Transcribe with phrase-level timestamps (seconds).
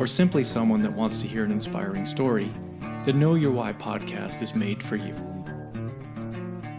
[0.00, 2.50] or simply someone that wants to hear an inspiring story,
[3.04, 5.14] the Know Your Why podcast is made for you.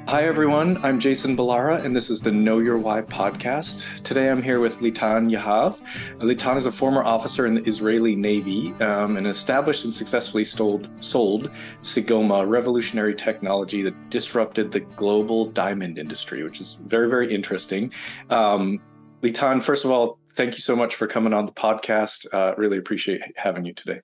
[0.08, 0.84] Hi, everyone.
[0.84, 4.02] I'm Jason Balara, and this is the Know Your Why podcast.
[4.02, 5.80] Today I'm here with Litan Yahav.
[6.18, 10.90] Litan is a former officer in the Israeli Navy um, and established and successfully sold,
[11.00, 11.52] sold
[11.84, 17.94] Segoma, revolutionary technology that disrupted the global diamond industry, which is very, very interesting.
[18.32, 18.82] Um,
[19.22, 22.26] Litan, first of all, thank you so much for coming on the podcast.
[22.34, 24.02] Uh, really appreciate having you today.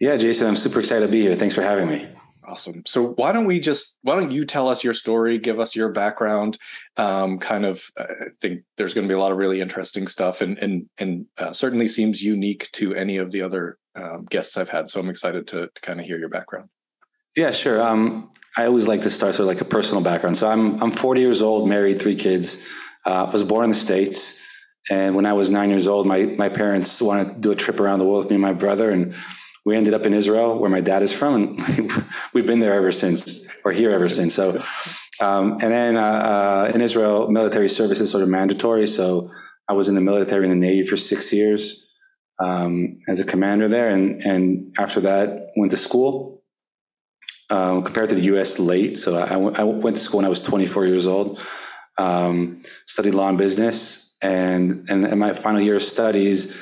[0.00, 1.34] Yeah, Jason, I'm super excited to be here.
[1.34, 2.08] Thanks for having me.
[2.48, 2.82] Awesome.
[2.86, 5.90] So why don't we just why don't you tell us your story, give us your
[5.90, 6.58] background?
[6.96, 8.06] Um, kind of, I
[8.40, 11.52] think there's going to be a lot of really interesting stuff, and and and uh,
[11.52, 14.88] certainly seems unique to any of the other um, guests I've had.
[14.88, 16.70] So I'm excited to, to kind of hear your background.
[17.36, 17.82] Yeah, sure.
[17.82, 20.36] Um, I always like to start sort of like a personal background.
[20.36, 22.66] So I'm I'm 40 years old, married, three kids.
[23.04, 24.42] Uh, was born in the states,
[24.90, 27.80] and when I was nine years old, my my parents wanted to do a trip
[27.80, 29.14] around the world with me and my brother, and
[29.64, 31.92] we ended up in Israel, where my dad is from, and
[32.32, 34.34] we've been there ever since, or here ever since.
[34.34, 34.62] So,
[35.20, 38.86] um, and then uh, uh, in Israel, military service is sort of mandatory.
[38.86, 39.30] So,
[39.68, 41.86] I was in the military in the Navy for six years
[42.38, 46.36] um, as a commander there, and and after that, went to school.
[47.50, 48.98] Um, compared to the U.S., late.
[48.98, 51.40] So I went to school when I was 24 years old.
[51.96, 56.54] Um, studied law and business, and and in my final year of studies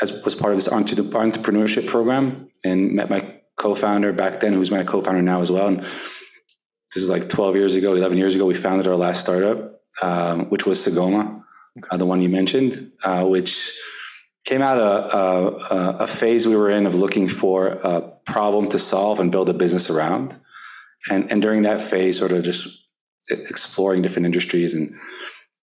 [0.00, 4.82] as was part of this entrepreneurship program and met my co-founder back then, who's my
[4.82, 5.68] co-founder now as well.
[5.68, 9.80] And this is like 12 years ago, 11 years ago, we founded our last startup,
[10.02, 11.42] um, which was Segoma,
[11.90, 13.78] uh, the one you mentioned, uh, which
[14.44, 18.78] came out a, a, a, phase we were in of looking for a problem to
[18.78, 20.36] solve and build a business around.
[21.08, 22.84] And, and during that phase, sort of just
[23.30, 24.94] exploring different industries and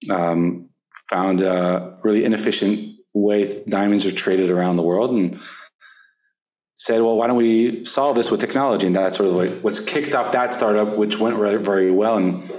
[0.09, 0.68] um,
[1.09, 5.39] found a really inefficient way diamonds are traded around the world and
[6.75, 8.87] said, well, why don't we solve this with technology?
[8.87, 12.17] And that's sort of like what's kicked off that startup, which went very, very well
[12.17, 12.49] and,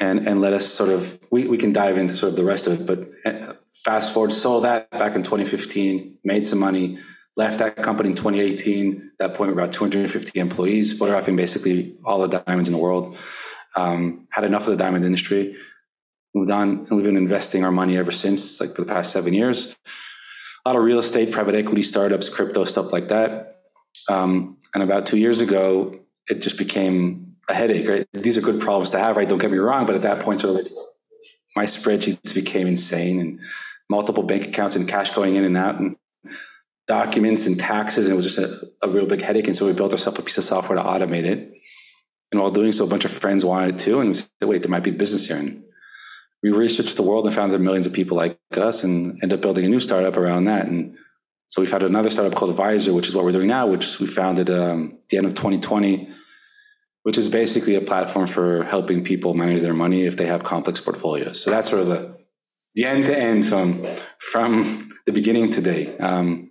[0.00, 2.66] and, and let us sort of, we, we can dive into sort of the rest
[2.66, 2.86] of it.
[2.86, 6.98] But uh, fast forward, sold that back in 2015, made some money,
[7.36, 9.10] left that company in 2018.
[9.20, 12.80] At that point, we were about 250 employees, photographing basically all the diamonds in the
[12.80, 13.16] world.
[13.74, 15.56] Um, had enough of the diamond industry
[16.36, 19.32] moved on and we've been investing our money ever since, like for the past seven
[19.32, 19.74] years.
[20.64, 23.62] A lot of real estate, private equity startups, crypto, stuff like that.
[24.08, 25.98] Um, and about two years ago,
[26.28, 28.06] it just became a headache, right?
[28.12, 29.28] These are good problems to have, right?
[29.28, 29.86] Don't get me wrong.
[29.86, 30.72] But at that point, sort of like
[31.56, 33.40] my spreadsheets became insane and
[33.88, 35.96] multiple bank accounts and cash going in and out and
[36.86, 38.06] documents and taxes.
[38.06, 39.46] And it was just a, a real big headache.
[39.46, 41.52] And so we built ourselves a piece of software to automate it.
[42.32, 44.00] And while doing so, a bunch of friends wanted it too.
[44.00, 45.36] And we said, wait, there might be business here.
[45.36, 45.62] And
[46.42, 49.32] we researched the world and found there are millions of people like us and end
[49.32, 50.66] up building a new startup around that.
[50.66, 50.96] And
[51.48, 54.06] so we founded another startup called Advisor, which is what we're doing now, which we
[54.06, 56.08] founded um, at the end of 2020,
[57.04, 60.80] which is basically a platform for helping people manage their money if they have complex
[60.80, 61.42] portfolios.
[61.42, 62.16] So that's sort of the,
[62.74, 63.86] the end to end from,
[64.18, 65.96] from the beginning today.
[65.98, 66.50] Um,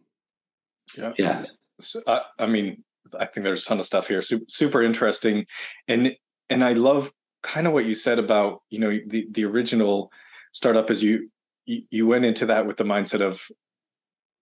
[0.97, 1.13] yeah.
[1.17, 1.43] yeah.
[1.81, 2.83] So, uh, I mean,
[3.19, 4.21] I think there's a ton of stuff here.
[4.21, 5.45] Super, super interesting.
[5.87, 6.15] And,
[6.49, 7.11] and I love
[7.45, 10.11] kind of what you said about you know the the original
[10.51, 11.29] startup is you
[11.65, 13.47] you went into that with the mindset of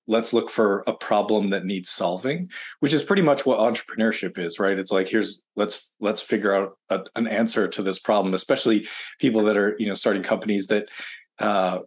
[0.08, 2.50] let's look for a problem that needs solving
[2.80, 4.80] which is pretty much what entrepreneurship is right?
[4.80, 8.88] It's like here's let's let's figure out a, an answer to this problem especially
[9.20, 10.86] people that are you know starting companies that
[11.40, 11.80] uh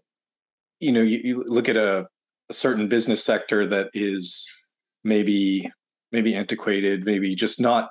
[0.81, 2.07] you know you, you look at a,
[2.51, 4.47] a certain business sector that is
[5.03, 5.71] maybe
[6.13, 7.89] maybe antiquated maybe just not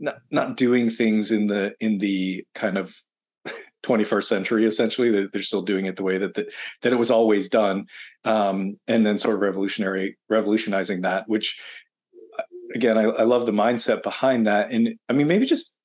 [0.00, 2.96] not not doing things in the in the kind of
[3.84, 6.50] 21st century essentially they're still doing it the way that the,
[6.82, 7.86] that it was always done
[8.24, 11.60] um, and then sort of revolutionary revolutionizing that which
[12.38, 12.42] uh,
[12.74, 14.70] again I, I, love the mindset behind that.
[14.70, 15.76] And i mean maybe just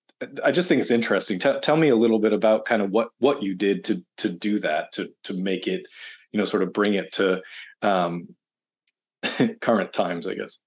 [0.44, 1.40] i just think it's interesting.
[1.40, 4.60] Tell me a little bit about kind of what what you did to to do
[4.60, 5.86] that to to make it
[6.32, 7.42] you know sort of bring it to
[7.82, 8.30] um,
[9.62, 10.60] current times i guess.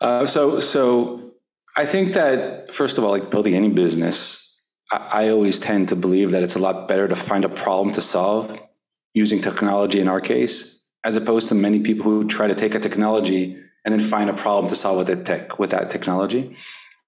[0.00, 1.32] Uh, so so
[1.78, 4.60] I think that first of all, like building any business,
[4.90, 7.94] I, I always tend to believe that it's a lot better to find a problem
[7.94, 8.60] to solve
[9.14, 12.80] using technology in our case, as opposed to many people who try to take a
[12.80, 16.56] technology and then find a problem to solve with that tech with that technology,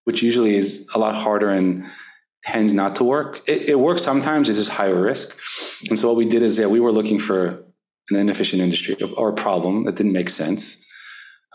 [0.04, 1.84] which usually is a lot harder and
[2.44, 3.40] tends not to work.
[3.48, 5.36] It, it works sometimes; it's just higher risk.
[5.88, 7.64] And so what we did is, yeah, we were looking for
[8.10, 10.76] an inefficient industry or a problem that didn't make sense.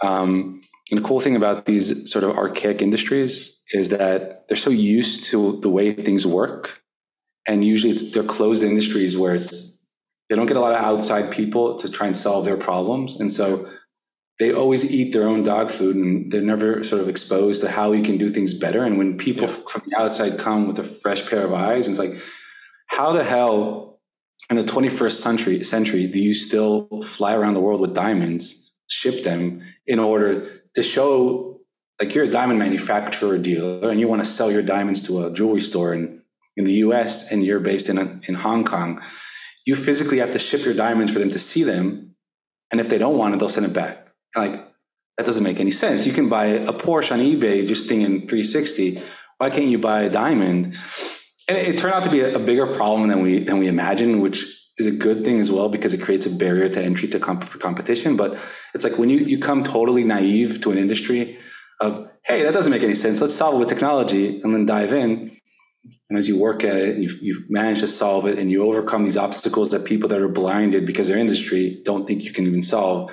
[0.04, 0.62] Um,
[0.92, 5.26] and the cool thing about these sort of archaic industries is that they're so used
[5.26, 6.82] to the way things work,
[7.48, 9.88] and usually it's they're closed industries where it's
[10.30, 13.32] they don't get a lot of outside people to try and solve their problems, and
[13.32, 13.68] so
[14.40, 17.94] they always eat their own dog food and they're never sort of exposed to how
[17.94, 18.84] you can do things better.
[18.84, 19.56] And when people yeah.
[19.70, 22.16] from the outside come with a fresh pair of eyes, it's like,
[22.88, 24.00] how the hell
[24.50, 29.24] in the 21st century century do you still fly around the world with diamonds, ship
[29.24, 31.62] them in order to show
[32.00, 35.32] like you're a diamond manufacturer dealer and you want to sell your diamonds to a
[35.32, 36.22] jewelry store in,
[36.58, 39.02] in the US and you're based in, a, in Hong Kong,
[39.66, 42.16] you physically have to ship your diamonds for them to see them.
[42.72, 44.06] And if they don't want it, they'll send it back
[44.36, 44.66] like
[45.18, 46.06] that doesn't make any sense.
[46.06, 49.02] You can buy a Porsche on eBay just thinking 360.
[49.38, 50.78] Why can't you buy a diamond?
[51.48, 54.22] And it, turned out to be a, a, bigger problem than we than we imagined,
[54.22, 54.46] which
[54.78, 57.46] is a good thing as well because it creates a barrier to entry to comp-
[57.46, 58.18] for competition.
[58.18, 58.38] But
[58.74, 61.40] it's like when you you come totally naive to an industry
[61.82, 63.22] of hey, that doesn't make any sense.
[63.22, 65.38] Let's solve it with technology and then dive in.
[66.10, 69.04] And as you work at it, you've, you've managed to solve it and you overcome
[69.04, 72.64] these obstacles that people that are blinded because their industry don't think you can even
[72.64, 73.12] solve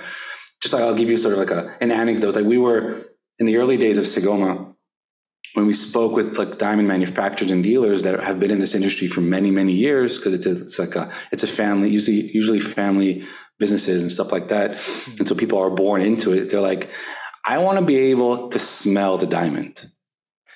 [0.63, 2.37] just like I'll give you sort of like a, an anecdote.
[2.37, 3.03] Like we were
[3.39, 4.72] in the early days of Segoma,
[5.55, 9.07] when we spoke with like diamond manufacturers and dealers that have been in this industry
[9.07, 13.25] for many, many years, because it's, it's like a, it's a family, usually, usually family
[13.59, 14.73] businesses and stuff like that.
[14.73, 15.17] Mm-hmm.
[15.19, 16.51] And so people are born into it.
[16.51, 16.91] They're like,
[17.45, 19.85] I want to be able to smell the diamond.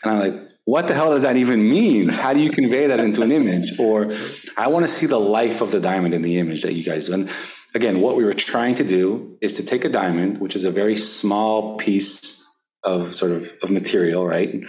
[0.02, 2.08] And I'm like, what the hell does that even mean?
[2.08, 3.78] How do you convey that into an image?
[3.78, 4.16] Or
[4.56, 7.06] I want to see the life of the diamond in the image that you guys
[7.06, 7.14] do.
[7.14, 7.30] And
[7.74, 10.70] again, what we were trying to do is to take a diamond, which is a
[10.70, 12.45] very small piece
[12.86, 14.62] of sort of, of material, right?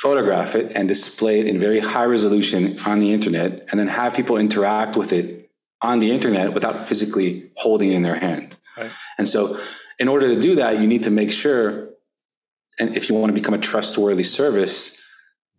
[0.00, 4.14] Photograph it and display it in very high resolution on the internet, and then have
[4.14, 5.50] people interact with it
[5.82, 8.56] on the internet without physically holding it in their hand.
[8.76, 8.90] Right.
[9.18, 9.58] And so,
[9.98, 11.90] in order to do that, you need to make sure,
[12.80, 15.00] and if you want to become a trustworthy service,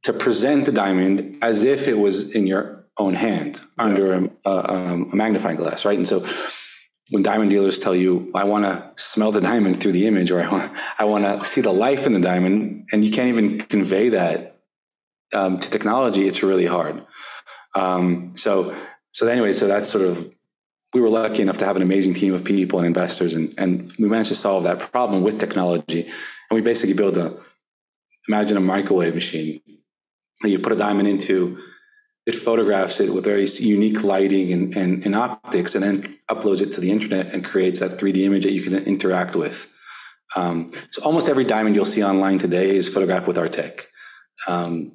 [0.03, 4.73] to present the diamond as if it was in your own hand under a, a,
[4.73, 5.97] um, a magnifying glass, right?
[5.97, 6.25] And so
[7.11, 10.41] when diamond dealers tell you, I want to smell the diamond through the image, or
[10.41, 13.61] I want, I want to see the life in the diamond, and you can't even
[13.61, 14.57] convey that
[15.33, 17.05] um, to technology, it's really hard.
[17.75, 18.75] Um, so,
[19.11, 20.33] so anyway, so that's sort of,
[20.93, 23.91] we were lucky enough to have an amazing team of people and investors, and, and
[23.99, 26.03] we managed to solve that problem with technology.
[26.49, 27.37] And we basically built a,
[28.27, 29.61] imagine a microwave machine
[30.41, 31.59] that you put a diamond into,
[32.25, 36.73] it photographs it with very unique lighting and, and, and, optics and then uploads it
[36.73, 39.71] to the internet and creates that 3D image that you can interact with.
[40.35, 43.87] Um, so almost every diamond you'll see online today is photographed with our tech.
[44.47, 44.93] Um,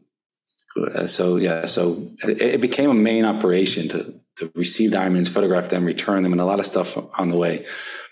[1.07, 5.85] so yeah, so it, it, became a main operation to, to receive diamonds, photograph them,
[5.85, 7.65] return them, and a lot of stuff on the way.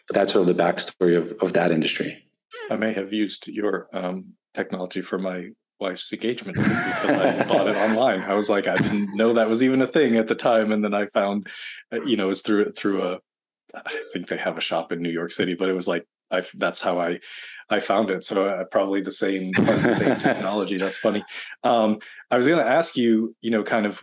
[0.08, 2.24] But that's sort of the backstory of, of that industry.
[2.70, 7.76] I may have used your um, technology for my wife's engagement because I bought it
[7.76, 8.20] online.
[8.22, 10.82] I was like, I didn't know that was even a thing at the time, and
[10.82, 11.48] then I found,
[11.92, 13.18] uh, you know, it was through through a,
[13.74, 16.42] I think they have a shop in New York City, but it was like I
[16.54, 17.20] that's how I
[17.70, 18.24] I found it.
[18.24, 20.76] So uh, probably the same the same technology.
[20.76, 21.24] That's funny.
[21.64, 21.98] Um,
[22.30, 24.02] I was going to ask you, you know, kind of.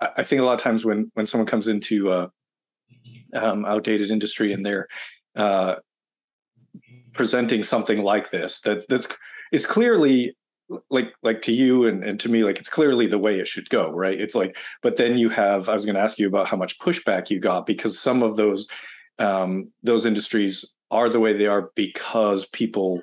[0.00, 2.28] I think a lot of times when when someone comes into
[3.34, 4.88] um, outdated industry and they're
[5.36, 5.76] uh,
[7.12, 9.16] presenting something like this, that that's
[9.52, 10.36] it's clearly
[10.90, 13.68] like like to you and, and to me like it's clearly the way it should
[13.68, 14.20] go right?
[14.20, 16.78] It's like but then you have i was going to ask you about how much
[16.78, 18.68] pushback you got because some of those
[19.18, 23.02] um those industries are the way they are because people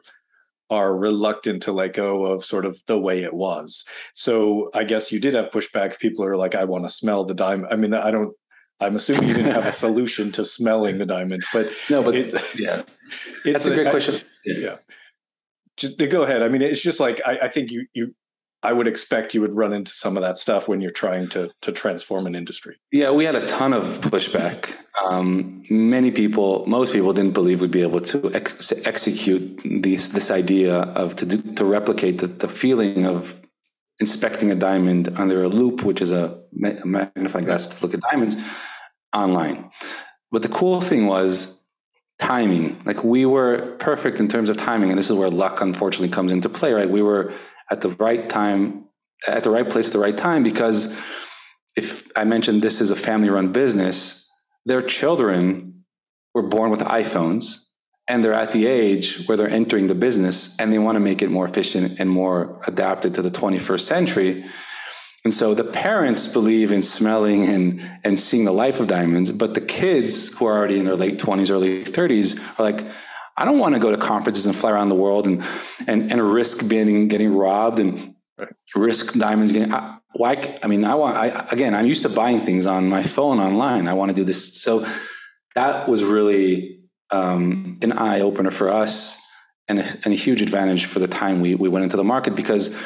[0.69, 3.85] are reluctant to let go of sort of the way it was.
[4.15, 5.99] So i guess you did have pushback.
[5.99, 7.71] People are like i want to smell the diamond.
[7.71, 8.33] I mean i don't
[8.79, 12.33] i'm assuming you didn't have a solution to smelling the diamond but no but it,
[12.59, 12.81] yeah.
[13.45, 14.21] that's a great I, question.
[14.43, 14.77] Yeah.
[15.81, 16.41] Just go ahead.
[16.43, 18.15] I mean, it's just like I, I think you you
[18.63, 21.49] I would expect you would run into some of that stuff when you're trying to
[21.61, 22.77] to transform an industry.
[22.91, 24.75] Yeah, we had a ton of pushback.
[25.03, 30.29] Um, many people, most people, didn't believe we'd be able to ex- execute this this
[30.29, 33.39] idea of to do, to replicate the, the feeling of
[33.99, 38.35] inspecting a diamond under a loop, which is a magnifying glass to look at diamonds,
[39.13, 39.71] online.
[40.31, 41.60] But the cool thing was
[42.21, 42.81] timing.
[42.85, 44.89] Like we were perfect in terms of timing.
[44.89, 46.89] And this is where luck unfortunately comes into play, right?
[46.89, 47.33] We were
[47.69, 48.85] at the right time,
[49.27, 50.95] at the right place at the right time because
[51.75, 54.29] if I mentioned this is a family run business,
[54.65, 55.83] their children
[56.33, 57.57] were born with iPhones
[58.07, 61.21] and they're at the age where they're entering the business and they want to make
[61.21, 64.45] it more efficient and more adapted to the 21st century.
[65.23, 69.53] And so the parents believe in smelling and, and seeing the life of diamonds, but
[69.53, 72.87] the kids who are already in their late 20s, early 30s are like,
[73.37, 75.43] I don't want to go to conferences and fly around the world and
[75.87, 78.15] and, and risk being getting robbed and
[78.75, 79.73] risk diamonds getting.
[79.73, 80.59] I, why?
[80.61, 81.17] I mean, I want.
[81.17, 83.87] I again, I'm used to buying things on my phone online.
[83.87, 84.61] I want to do this.
[84.61, 84.85] So
[85.55, 89.21] that was really um, an eye opener for us
[89.67, 92.35] and a, and a huge advantage for the time we we went into the market
[92.35, 92.77] because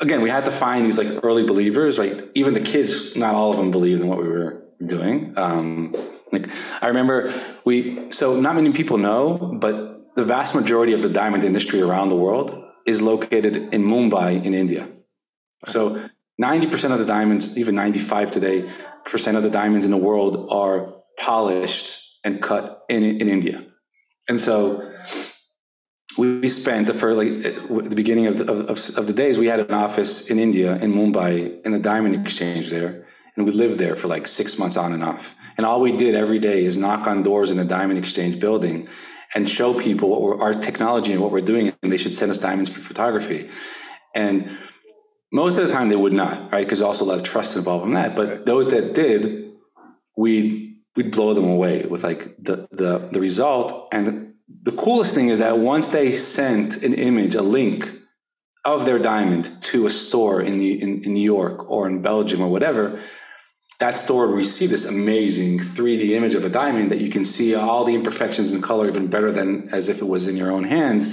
[0.00, 2.28] again, we had to find these like early believers, right?
[2.34, 5.32] Even the kids, not all of them believed in what we were doing.
[5.36, 5.94] Um,
[6.30, 6.48] like
[6.80, 7.32] I remember
[7.64, 12.08] we, so not many people know, but the vast majority of the diamond industry around
[12.08, 14.88] the world is located in Mumbai in India.
[15.66, 16.08] So
[16.40, 18.68] 90% of the diamonds, even 95 today,
[19.04, 23.64] percent of the diamonds in the world are polished and cut in, in India.
[24.28, 24.92] And so
[26.18, 29.72] we spent the like the beginning of the, of, of the days we had an
[29.72, 34.08] office in India in Mumbai in the diamond exchange there and we lived there for
[34.08, 35.34] like six months on and off.
[35.56, 38.88] And all we did every day is knock on doors in the diamond exchange building
[39.34, 42.30] and show people what we're, our technology and what we're doing and they should send
[42.30, 43.48] us diamonds for photography.
[44.14, 44.58] And
[45.32, 46.64] most of the time they would not right?
[46.64, 48.14] Because also a lot of trust involved in that.
[48.14, 49.52] But those that did
[50.16, 55.28] we'd we'd blow them away with like the the, the result and the coolest thing
[55.28, 57.92] is that once they sent an image, a link
[58.64, 62.40] of their diamond to a store in, the, in, in New York or in Belgium
[62.40, 63.00] or whatever,
[63.80, 67.54] that store would receive this amazing 3D image of a diamond that you can see
[67.54, 70.64] all the imperfections in color even better than as if it was in your own
[70.64, 71.12] hand.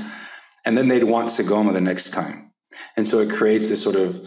[0.66, 2.52] And then they'd want Segoma the next time.
[2.96, 4.22] And so it creates this sort of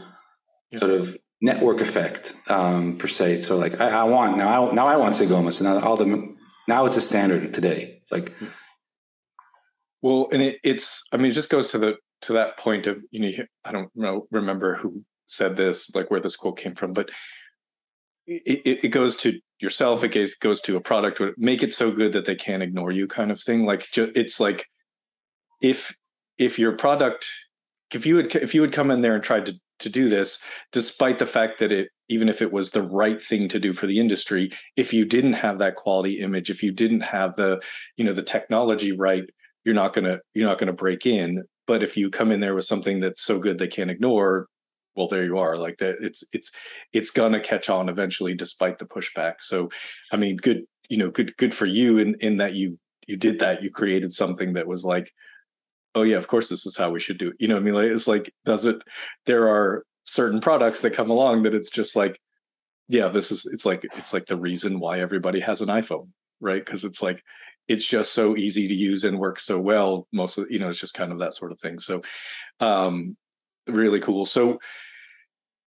[0.72, 0.78] yeah.
[0.80, 3.42] sort of network effect um, per se.
[3.42, 5.52] So like I, I, want now I now I want Segoma.
[5.52, 6.26] So now all the
[6.66, 8.00] now it's a standard today.
[8.02, 8.32] It's like
[10.02, 13.02] well, and it, it's I mean it just goes to the to that point of
[13.10, 16.92] you know I don't know remember who said this like where this quote came from,
[16.92, 17.10] but
[18.26, 20.04] it, it goes to yourself.
[20.04, 21.20] It goes goes to a product.
[21.38, 23.64] Make it so good that they can't ignore you, kind of thing.
[23.64, 24.66] Like it's like
[25.60, 25.96] if
[26.38, 27.28] if your product
[27.92, 30.38] if you would if you would come in there and tried to to do this,
[30.70, 33.86] despite the fact that it even if it was the right thing to do for
[33.86, 37.60] the industry, if you didn't have that quality image, if you didn't have the
[37.96, 39.24] you know the technology right,
[39.64, 41.44] you're not gonna you're not gonna break in.
[41.66, 44.48] But if you come in there with something that's so good they can't ignore,
[44.96, 45.56] well, there you are.
[45.56, 46.50] Like that, it's it's
[46.92, 49.34] it's gonna catch on eventually, despite the pushback.
[49.40, 49.70] So,
[50.12, 53.38] I mean, good you know, good good for you in in that you you did
[53.40, 53.62] that.
[53.62, 55.12] You created something that was like,
[55.94, 57.36] oh yeah, of course this is how we should do it.
[57.38, 58.76] You know, I mean, like it's like does it?
[59.26, 62.20] There are certain products that come along that it's just like,
[62.88, 66.08] yeah, this is it's like it's like the reason why everybody has an iPhone,
[66.40, 66.64] right?
[66.64, 67.22] Because it's like
[67.72, 70.78] it's just so easy to use and works so well most of you know it's
[70.78, 71.78] just kind of that sort of thing.
[71.78, 72.02] So
[72.60, 73.16] um
[73.66, 74.26] really cool.
[74.26, 74.58] So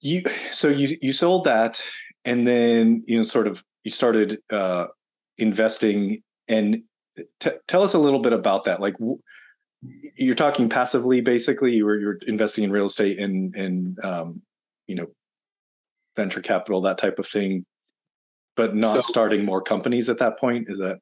[0.01, 0.21] you
[0.51, 1.83] so you you sold that
[2.23, 4.85] and then you know sort of you started uh
[5.39, 6.83] investing and
[7.39, 8.79] t- tell us a little bit about that.
[8.79, 9.19] Like w-
[10.15, 11.73] you're talking passively basically?
[11.73, 14.43] You were you're investing in real estate and and um
[14.85, 15.07] you know
[16.15, 17.65] venture capital that type of thing
[18.55, 20.67] but not so, starting more companies at that point?
[20.69, 20.99] Is that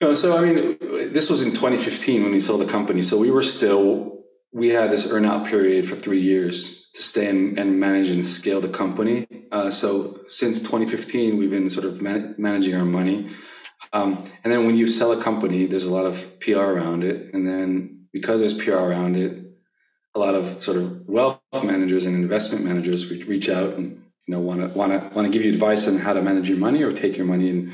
[0.00, 0.76] no, so I mean,
[1.12, 3.02] this was in 2015 when we sold the company.
[3.02, 7.58] So we were still, we had this earnout period for three years to stay and,
[7.58, 9.26] and manage and scale the company.
[9.52, 13.30] Uh, so since 2015, we've been sort of man- managing our money.
[13.92, 17.32] Um, and then when you sell a company, there's a lot of PR around it.
[17.34, 19.46] And then because there's PR around it,
[20.14, 24.40] a lot of sort of wealth managers and investment managers reach out and you know
[24.40, 26.82] want to want to want to give you advice on how to manage your money
[26.82, 27.70] or take your money and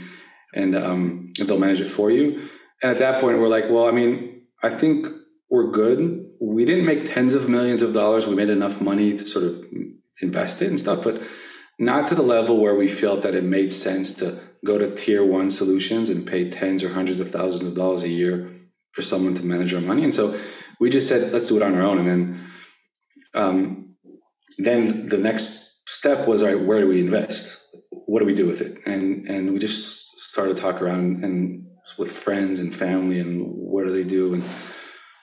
[0.52, 2.48] and um, they'll manage it for you.
[2.82, 5.06] And at that point, we're like, well, I mean, I think
[5.50, 6.26] we're good.
[6.40, 8.26] We didn't make tens of millions of dollars.
[8.26, 9.64] We made enough money to sort of
[10.20, 11.22] invest it and stuff, but
[11.78, 15.24] not to the level where we felt that it made sense to go to tier
[15.24, 18.50] one solutions and pay tens or hundreds of thousands of dollars a year
[18.92, 20.04] for someone to manage our money.
[20.04, 20.38] And so
[20.78, 21.98] we just said, let's do it on our own.
[21.98, 22.40] And then,
[23.34, 23.94] um,
[24.58, 27.58] then the next step was, all right, where do we invest?
[27.90, 28.78] What do we do with it?
[28.86, 30.01] And and we just
[30.32, 31.66] started to talk around and
[31.98, 34.42] with friends and family and what do they do and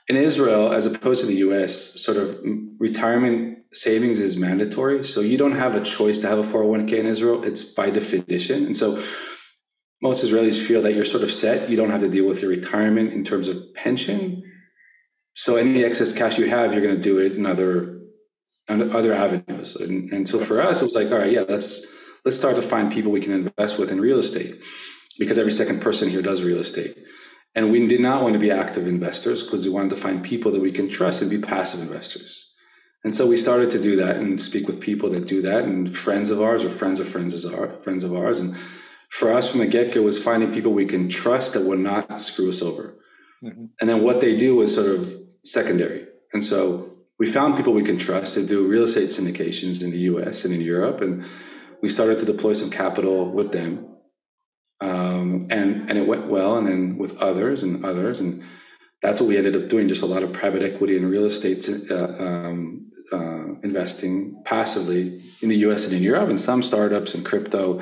[0.10, 2.40] in Israel, as opposed to the US, sort of
[2.80, 5.06] retirement savings is mandatory.
[5.06, 7.44] So you don't have a choice to have a 401k in Israel.
[7.44, 8.66] It's by definition.
[8.66, 9.02] And so
[10.02, 11.70] most Israelis feel that you're sort of set.
[11.70, 14.42] You don't have to deal with your retirement in terms of pension.
[15.36, 18.00] So any excess cash you have, you're going to do it in other,
[18.68, 19.76] in other avenues.
[19.76, 22.64] And, and so for us, it was like, all right, yeah, let's, let's start to
[22.64, 24.56] find people we can invest with in real estate
[25.20, 26.98] because every second person here does real estate.
[27.56, 30.52] And we did not want to be active investors because we wanted to find people
[30.52, 32.56] that we can trust and be passive investors.
[33.04, 35.96] And so we started to do that and speak with people that do that and
[35.96, 38.40] friends of ours or friends of friends of ours, friends of ours.
[38.40, 38.56] And
[39.10, 42.20] for us from the get go was finding people we can trust that will not
[42.20, 42.96] screw us over.
[43.44, 43.66] Mm-hmm.
[43.80, 45.12] And then what they do was sort of
[45.44, 46.08] secondary.
[46.34, 50.00] And so we found people we can trust to do real estate syndications in the
[50.00, 51.02] US and in Europe.
[51.02, 51.26] And
[51.82, 53.89] we started to deploy some capital with them.
[54.82, 56.58] Um, and, and it went well.
[56.58, 58.20] And then with others and others.
[58.20, 58.44] And
[59.02, 61.68] that's what we ended up doing just a lot of private equity and real estate
[61.90, 67.26] uh, um, uh, investing passively in the US and in Europe, and some startups and
[67.26, 67.82] crypto.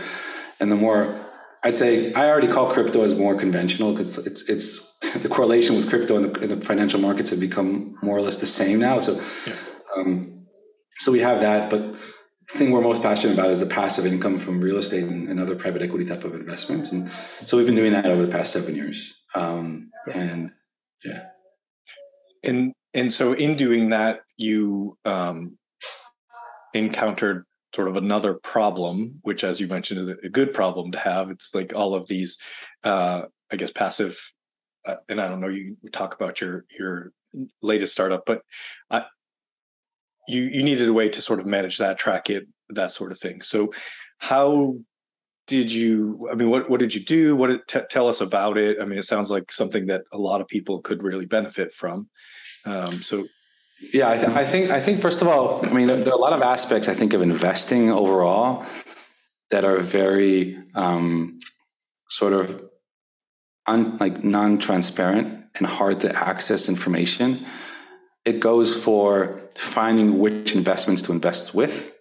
[0.59, 1.19] And the more,
[1.63, 4.87] I'd say, I already call crypto as more conventional because it's it's
[5.21, 8.45] the correlation with crypto and the, the, financial markets have become more or less the
[8.45, 8.99] same now.
[8.99, 9.53] So, yeah.
[9.95, 10.47] um,
[10.97, 11.95] so we have that, but
[12.49, 15.55] thing we're most passionate about is the passive income from real estate and, and, other
[15.55, 16.91] private equity type of investments.
[16.91, 17.09] And
[17.45, 19.21] so we've been doing that over the past seven years.
[19.35, 20.51] Um, and
[21.03, 21.25] yeah.
[22.43, 25.57] And and so in doing that, you um,
[26.73, 31.29] encountered sort of another problem, which, as you mentioned, is a good problem to have.
[31.29, 32.39] It's like all of these,
[32.83, 34.31] uh, I guess, passive.
[34.85, 35.49] Uh, and I don't know.
[35.49, 37.11] You talk about your your
[37.61, 38.41] latest startup, but
[38.89, 39.01] uh,
[40.27, 43.19] you you needed a way to sort of manage that, track it, that sort of
[43.19, 43.41] thing.
[43.41, 43.73] So,
[44.19, 44.75] how
[45.47, 46.27] did you?
[46.31, 47.35] I mean, what what did you do?
[47.35, 48.77] What t- tell us about it?
[48.81, 52.09] I mean, it sounds like something that a lot of people could really benefit from.
[52.65, 53.25] Um, so
[53.93, 56.17] yeah, I, th- I, think I think first of all, I mean, there, there, are
[56.17, 58.65] a lot of aspects I think of investing overall
[59.51, 61.39] that are very um,
[62.09, 62.63] sort of
[63.67, 67.45] un, like non-transparent and hard to access information.
[68.27, 71.95] It goes for finding which investments to invest with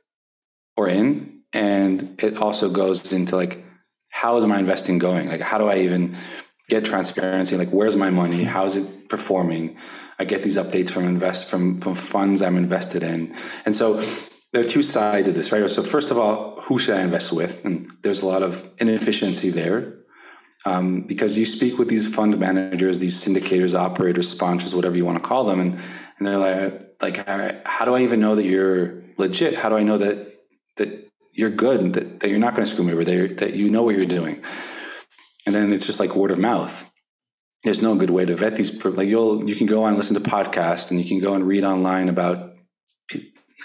[0.76, 3.64] or in, and it also goes into like
[4.10, 5.28] how is my investing going?
[5.28, 6.16] Like, how do I even
[6.68, 7.56] get transparency?
[7.56, 8.42] Like, where's my money?
[8.42, 9.76] How is it performing?
[10.18, 13.32] I get these updates from invest from from funds I'm invested in,
[13.64, 14.02] and so
[14.52, 15.70] there are two sides of this, right?
[15.70, 17.64] So first of all, who should I invest with?
[17.64, 19.94] And there's a lot of inefficiency there
[20.64, 25.18] um, because you speak with these fund managers, these syndicators, operators, sponsors, whatever you want
[25.18, 25.78] to call them, and
[26.18, 29.54] and they're like, like, how do I even know that you're legit?
[29.54, 30.32] How do I know that
[30.76, 33.70] that you're good, that, that you're not going to screw me over, that, that you
[33.70, 34.42] know what you're doing?
[35.44, 36.90] And then it's just like word of mouth
[37.66, 38.84] there's no good way to vet these.
[38.84, 41.44] Like you'll, you can go on and listen to podcasts and you can go and
[41.44, 42.54] read online about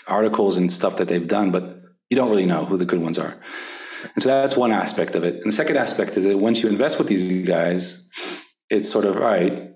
[0.07, 1.77] articles and stuff that they've done, but
[2.09, 3.35] you don't really know who the good ones are.
[4.15, 5.35] And so that's one aspect of it.
[5.35, 8.09] And the second aspect is that once you invest with these guys,
[8.71, 9.73] it's sort of, all right,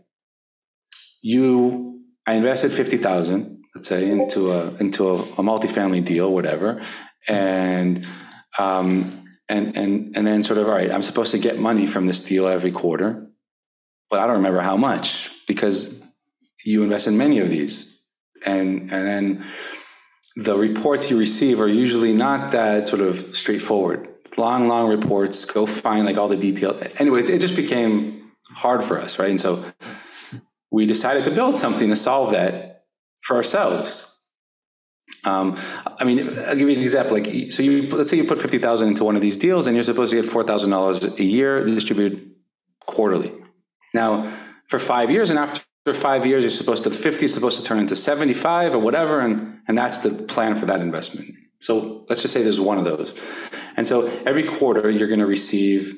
[1.22, 1.85] you,
[2.28, 6.84] I invested 50,000, let's say into a, into a, a multifamily deal, whatever.
[7.28, 8.06] And,
[8.58, 9.12] um,
[9.48, 12.24] and, and, and then sort of, all right, I'm supposed to get money from this
[12.24, 13.30] deal every quarter
[14.10, 16.04] but I don't remember how much because
[16.64, 18.06] you invest in many of these.
[18.46, 19.46] And, and then
[20.36, 24.08] the reports you receive are usually not that sort of straightforward.
[24.38, 26.80] Long, long reports, go find like all the detail.
[26.98, 29.30] Anyway, it just became hard for us, right?
[29.30, 29.64] And so
[30.76, 32.84] we decided to build something to solve that
[33.22, 34.12] for ourselves.
[35.24, 37.14] Um, I mean, I'll give you an example.
[37.18, 39.76] Like, so you let's say you put fifty thousand into one of these deals, and
[39.76, 42.30] you're supposed to get four thousand dollars a year distributed
[42.86, 43.32] quarterly.
[43.94, 44.34] Now,
[44.68, 47.80] for five years, and after five years, you're supposed to 50 is supposed to turn
[47.80, 51.30] into 75 or whatever, and, and that's the plan for that investment.
[51.62, 53.16] So let's just say there's one of those.
[53.78, 55.98] And so every quarter, you're going to receive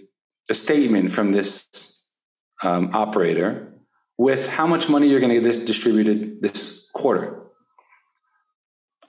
[0.49, 1.67] a statement from this
[2.61, 3.76] um, operator
[4.17, 7.43] with how much money you're going to get distributed this quarter.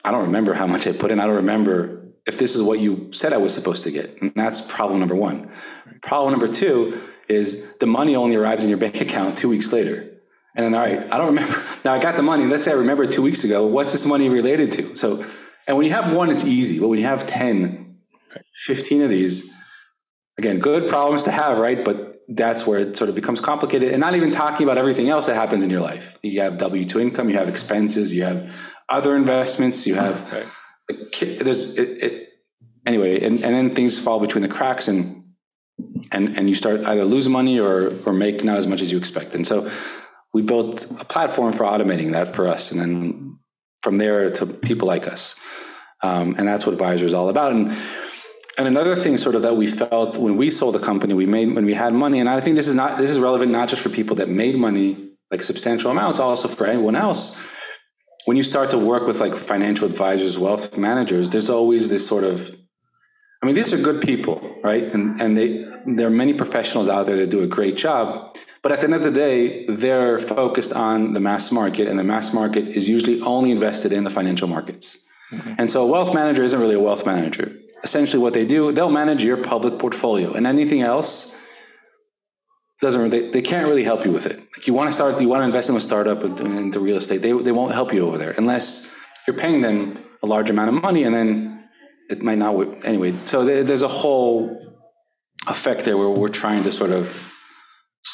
[0.03, 1.19] I don't remember how much I put in.
[1.19, 4.21] I don't remember if this is what you said I was supposed to get.
[4.21, 5.51] And that's problem number one.
[6.01, 10.09] Problem number two is the money only arrives in your bank account two weeks later.
[10.55, 11.63] And then, all right, I don't remember.
[11.85, 12.45] Now I got the money.
[12.45, 13.65] Let's say I remember two weeks ago.
[13.65, 14.95] What's this money related to?
[14.95, 15.25] So,
[15.67, 16.79] and when you have one, it's easy.
[16.79, 17.97] But when you have 10,
[18.65, 19.53] 15 of these,
[20.37, 21.83] again, good problems to have, right?
[21.85, 23.91] But that's where it sort of becomes complicated.
[23.91, 26.19] And not even talking about everything else that happens in your life.
[26.21, 28.49] You have W 2 income, you have expenses, you have
[28.87, 31.39] other investments, you have, right.
[31.39, 32.29] there's, it, it,
[32.85, 34.87] anyway, and, and then things fall between the cracks.
[34.87, 35.19] And
[36.11, 38.97] and and you start either lose money or or make not as much as you
[38.97, 39.35] expect.
[39.35, 39.69] And so
[40.33, 43.39] we built a platform for automating that for us, and then
[43.81, 45.35] from there to people like us,
[46.01, 47.53] um, and that's what Advisor is all about.
[47.53, 47.75] And
[48.59, 51.55] and another thing, sort of that we felt when we sold the company, we made
[51.55, 53.81] when we had money, and I think this is not this is relevant not just
[53.81, 54.87] for people that made money
[55.31, 57.41] like substantial amounts, also for anyone else.
[58.25, 62.25] When you start to work with like financial advisors, wealth managers, there's always this sort
[62.25, 62.37] of
[63.41, 64.83] I mean, these are good people, right?
[64.93, 68.73] And and they there are many professionals out there that do a great job, But
[68.73, 72.33] at the end of the day, they're focused on the mass market, and the mass
[72.33, 75.05] market is usually only invested in the financial markets.
[75.31, 77.55] And so a wealth manager isn't really a wealth manager.
[77.83, 81.39] Essentially, what they do, they'll manage your public portfolio, and anything else
[82.81, 84.39] doesn't they, they can't really help you with it.
[84.39, 87.21] Like you want to start, you want to invest in a startup into real estate,
[87.21, 88.95] they they won't help you over there unless
[89.27, 91.69] you're paying them a large amount of money, and then
[92.09, 92.53] it might not.
[92.85, 94.57] Anyway, so there's a whole
[95.47, 97.28] effect there where we're trying to sort of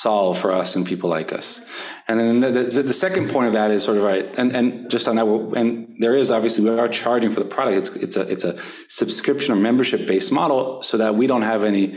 [0.06, 1.68] solve for us and people like us.
[2.08, 4.91] And then the, the, the, second point of that is sort of right, and, and
[4.91, 5.26] just on that,
[5.60, 7.78] and there is obviously we are charging for the product.
[7.82, 8.54] It's it's a it's a
[8.88, 11.96] subscription or membership based model, so that we don't have any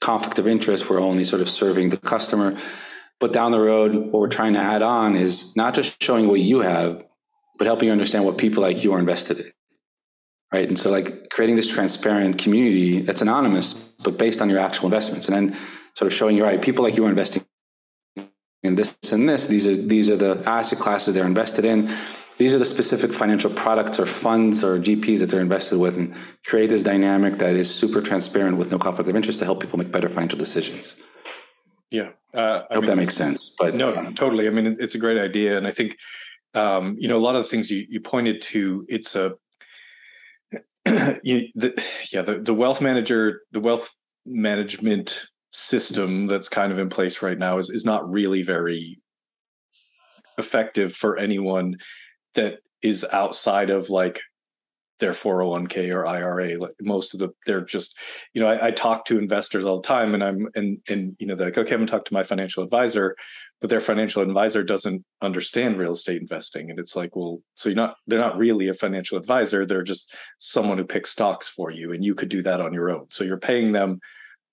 [0.00, 0.88] conflict of interest.
[0.88, 2.56] We're only sort of serving the customer.
[3.18, 6.40] But down the road, what we're trying to add on is not just showing what
[6.40, 7.04] you have,
[7.58, 9.50] but helping you understand what people like you are invested in.
[10.52, 10.68] Right.
[10.68, 15.26] And so like creating this transparent community that's anonymous, but based on your actual investments.
[15.28, 15.46] And then
[15.96, 17.44] sort of showing you, right, people like you are investing
[18.62, 19.46] in this and this.
[19.46, 21.90] These are these are the asset classes they're invested in.
[22.38, 26.14] These are the specific financial products or funds or GPs that they're invested with, and
[26.46, 29.78] create this dynamic that is super transparent with no conflict of interest to help people
[29.78, 30.96] make better financial decisions.
[31.90, 33.54] Yeah, uh, I, hope mean, that makes sense.
[33.58, 34.46] But no, um, totally.
[34.46, 35.98] I mean, it's a great idea, and I think
[36.54, 38.86] um, you know a lot of the things you, you pointed to.
[38.88, 39.34] It's a
[41.22, 43.94] you, the, yeah, the, the wealth manager, the wealth
[44.26, 48.98] management system that's kind of in place right now is is not really very
[50.38, 51.76] effective for anyone
[52.34, 54.20] that is outside of like
[55.02, 56.56] their 401k or IRA.
[56.56, 57.98] Like most of the, they're just,
[58.34, 61.26] you know, I, I, talk to investors all the time and I'm, and, and, you
[61.26, 63.16] know, they're like, okay, I'm gonna talk to my financial advisor,
[63.60, 66.70] but their financial advisor doesn't understand real estate investing.
[66.70, 69.66] And it's like, well, so you're not, they're not really a financial advisor.
[69.66, 71.92] They're just someone who picks stocks for you.
[71.92, 73.06] And you could do that on your own.
[73.10, 73.98] So you're paying them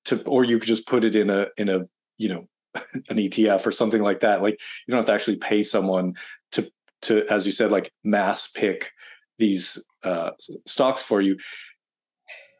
[0.06, 1.82] to, or you could just put it in a, in a,
[2.18, 2.48] you know,
[3.10, 4.42] an ETF or something like that.
[4.42, 6.16] Like you don't have to actually pay someone
[6.52, 6.70] to
[7.04, 8.92] to as you said like mass pick
[9.38, 10.32] these uh,
[10.66, 11.38] stocks for you.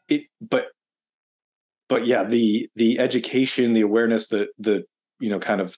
[0.08, 0.68] It but
[1.88, 4.84] but yeah the the education the awareness the the
[5.20, 5.76] you know kind of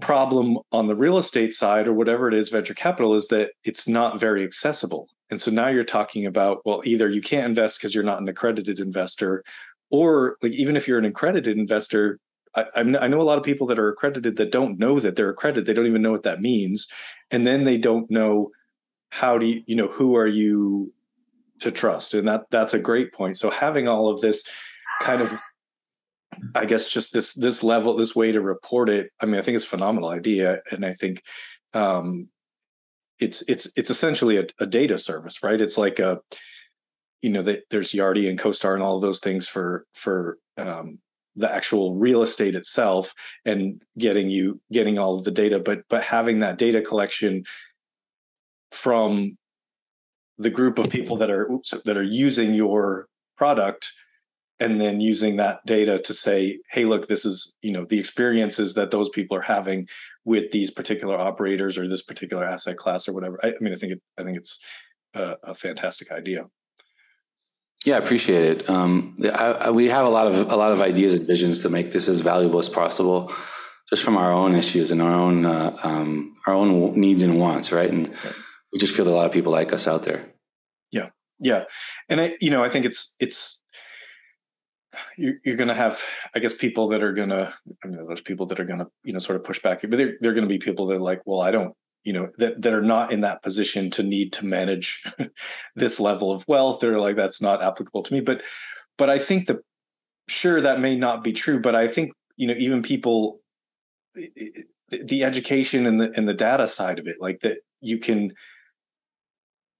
[0.00, 3.86] problem on the real estate side or whatever it is venture capital is that it's
[3.86, 7.94] not very accessible and so now you're talking about well either you can't invest because
[7.94, 9.44] you're not an accredited investor
[9.92, 12.18] or like even if you're an accredited investor
[12.54, 15.30] I, I, know a lot of people that are accredited that don't know that they're
[15.30, 15.64] accredited.
[15.64, 16.86] They don't even know what that means.
[17.30, 18.50] And then they don't know
[19.08, 20.92] how do you you know who are you
[21.60, 22.14] to trust?
[22.14, 23.38] And that that's a great point.
[23.38, 24.46] So having all of this
[25.00, 25.40] kind of
[26.54, 29.54] i guess just this this level this way to report it i mean i think
[29.54, 30.60] it's a phenomenal idea.
[30.70, 31.22] And i think
[31.74, 32.28] um
[33.18, 35.60] it's it's it's essentially a, a data service right?
[35.60, 36.20] It's like a
[37.22, 40.98] you know, that there's Yardi and CoStar and all of those things for for um,
[41.36, 46.02] the actual real estate itself and getting you getting all of the data, but but
[46.02, 47.44] having that data collection
[48.70, 49.38] from
[50.38, 53.06] the group of people that are oops, that are using your
[53.36, 53.92] product
[54.60, 58.74] and then using that data to say hey look this is you know the experiences
[58.74, 59.86] that those people are having
[60.24, 63.40] with these particular operators or this particular asset class or whatever.
[63.42, 64.62] I, I mean i think it, i think it's
[65.14, 66.46] a, a fantastic idea
[67.84, 68.70] yeah, I appreciate it.
[68.70, 71.68] Um, I, I, we have a lot of a lot of ideas and visions to
[71.68, 73.32] make this as valuable as possible,
[73.90, 77.72] just from our own issues and our own uh, um, our own needs and wants,
[77.72, 77.90] right?
[77.90, 78.08] And
[78.72, 80.32] we just feel a lot of people like us out there.
[80.90, 81.64] Yeah, yeah,
[82.08, 83.62] and I, you know, I think it's it's
[85.16, 86.04] you're, you're going to have,
[86.34, 87.52] I guess, people that are going to,
[87.84, 89.96] I mean, there's people that are going to, you know, sort of push back, but
[89.96, 92.60] they're, they're going to be people that are like, well, I don't, you know that
[92.62, 95.02] that are not in that position to need to manage
[95.76, 98.20] this level of wealth they're like that's not applicable to me.
[98.20, 98.42] But
[98.98, 99.60] but i think the
[100.28, 103.40] sure that may not be true but i think you know even people
[104.14, 108.32] the education and the and the data side of it like that you can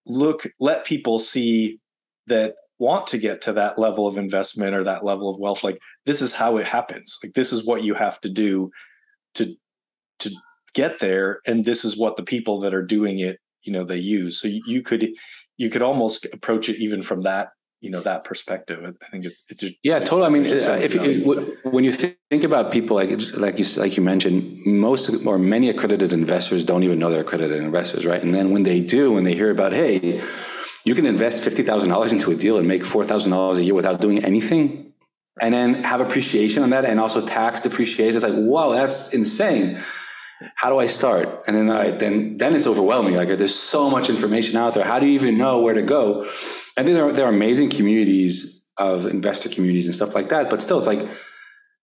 [0.07, 1.79] look let people see
[2.27, 5.79] that want to get to that level of investment or that level of wealth like
[6.05, 7.19] this is how it happens.
[7.23, 8.71] Like this is what you have to do
[9.35, 9.55] to
[10.21, 10.31] to
[10.75, 13.99] get there and this is what the people that are doing it you know they
[13.99, 14.41] use.
[14.41, 15.09] So you, could
[15.57, 18.79] you could almost approach it even from that you know that perspective.
[18.85, 20.25] I think it's, it's just, yeah totally.
[20.25, 24.03] I mean uh, if you, when you think about people like like you like you
[24.03, 28.23] mentioned most or many accredited investors don't even know they're accredited investors right?
[28.23, 30.23] And then when they do when they hear about hey
[30.85, 34.93] you can invest $50000 into a deal and make $4000 a year without doing anything
[35.41, 39.81] and then have appreciation on that and also tax depreciation it's like wow that's insane
[40.57, 41.45] how do I start?
[41.47, 43.15] And then I then then it's overwhelming.
[43.15, 44.85] Like there's so much information out there.
[44.85, 46.27] How do you even know where to go?
[46.77, 50.51] And then there are, there are amazing communities of investor communities and stuff like that.
[50.51, 51.07] But still, it's like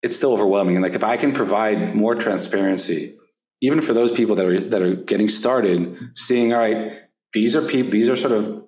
[0.02, 0.76] it's still overwhelming.
[0.76, 3.18] And like if I can provide more transparency,
[3.62, 6.94] even for those people that are that are getting started, seeing all right,
[7.34, 8.66] these are people, these are sort of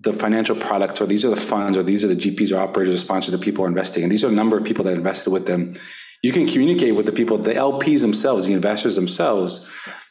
[0.00, 2.94] the financial products, or these are the funds, or these are the GPs or operators
[2.94, 5.30] or sponsors that people are investing, and these are a number of people that invested
[5.30, 5.74] with them.
[6.22, 9.68] You can communicate with the people, the LPs themselves, the investors themselves,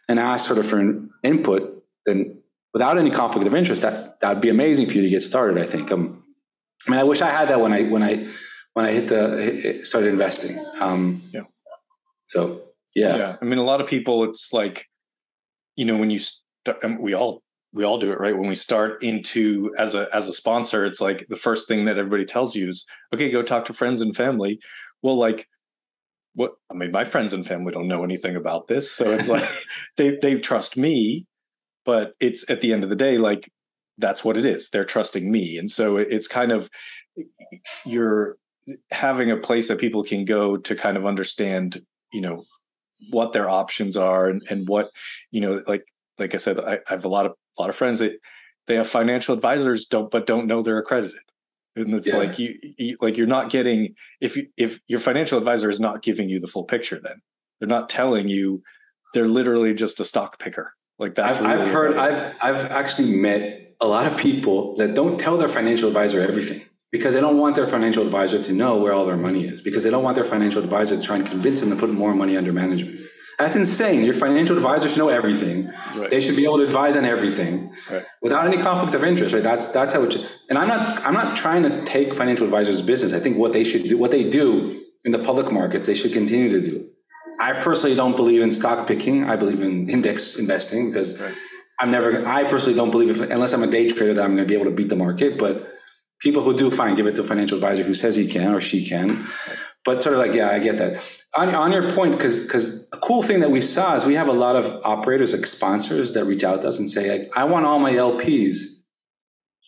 [0.10, 1.84] and ask sort of for an input.
[2.06, 2.42] Then,
[2.74, 5.58] without any conflict of interest, that that'd be amazing for you to get started.
[5.58, 5.92] I think.
[5.92, 6.22] Um,
[6.88, 8.28] I mean, I wish I had that when I when I
[8.74, 10.58] when I hit the started investing.
[10.80, 11.44] Um, yeah.
[12.26, 12.62] So
[12.96, 13.18] yeah.
[13.18, 14.88] yeah, I mean, a lot of people, it's like,
[15.76, 17.42] you know, when you start, we all
[17.74, 21.00] we all do it right when we start into as a as a sponsor it's
[21.00, 24.14] like the first thing that everybody tells you is okay go talk to friends and
[24.14, 24.60] family
[25.02, 25.48] well like
[26.34, 29.48] what i mean my friends and family don't know anything about this so it's like
[29.98, 31.26] they they trust me
[31.86, 33.50] but it's at the end of the day like
[34.02, 34.70] that's what it is.
[34.70, 36.70] They're trusting me and so it's kind of
[37.86, 38.38] you're
[38.92, 42.44] having a place that people can go to kind of understand you know
[43.10, 44.90] what their options are and, and what
[45.32, 45.84] you know like
[46.20, 48.14] like i said I, I have a lot of a lot of friends that
[48.68, 51.20] they have financial advisors don't but don't know they're accredited
[51.76, 52.18] and it's yeah.
[52.18, 56.02] like you, you, like you're not getting if you, if your financial advisor is not
[56.02, 57.22] giving you the full picture then
[57.60, 58.62] they're not telling you
[59.14, 63.16] they're literally just a stock picker like that's I've, really I've heard I've I've actually
[63.16, 67.38] met a lot of people that don't tell their financial advisor everything because they don't
[67.38, 70.16] want their financial advisor to know where all their money is because they don't want
[70.16, 73.01] their financial advisor to try and convince them to put more money under management.
[73.42, 74.04] That's insane.
[74.04, 75.72] Your financial advisor should know everything.
[75.96, 76.10] Right.
[76.10, 78.06] They should be able to advise on everything right.
[78.22, 79.34] without any conflict of interest.
[79.34, 79.44] Right?
[79.44, 80.14] That's that's how it.
[80.14, 83.14] Should, and I'm not I'm not trying to take financial advisors' business.
[83.14, 86.14] I think what they should do, what they do in the public markets, they should
[86.14, 86.88] continue to do.
[87.40, 89.24] I personally don't believe in stock picking.
[89.24, 91.34] I believe in index investing because right.
[91.80, 92.26] I'm never.
[92.28, 94.54] I personally don't believe if unless I'm a day trader that I'm going to be
[94.54, 95.68] able to beat the market, but
[96.20, 98.62] people who do fine give it to a financial advisor who says he can or
[98.62, 99.26] she can
[99.86, 101.02] but sort of like yeah i get that
[101.36, 104.28] on, on your point because because a cool thing that we saw is we have
[104.28, 107.44] a lot of operators like sponsors that reach out to us and say like i
[107.44, 108.56] want all my lps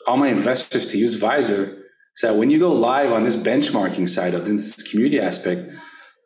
[0.07, 1.79] all my investors to use Vyzer
[2.15, 5.63] so when you go live on this benchmarking side of this community aspect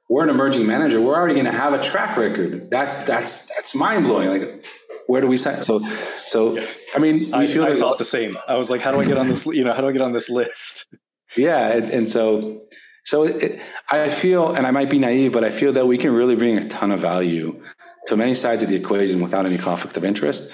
[0.09, 3.75] we're an emerging manager we're already going to have a track record that's that's that's
[3.75, 4.63] mind-blowing like
[5.07, 5.63] where do we sign?
[5.63, 5.79] So,
[6.25, 6.67] so yeah.
[6.93, 8.37] I mean, I, feel I felt the same.
[8.47, 9.45] I was like, how do I get on this?
[9.45, 10.93] You know, how do I get on this list?
[11.35, 12.59] Yeah, and, and so,
[13.07, 16.13] so it, I feel, and I might be naive, but I feel that we can
[16.13, 17.63] really bring a ton of value
[18.07, 20.53] to many sides of the equation without any conflict of interest.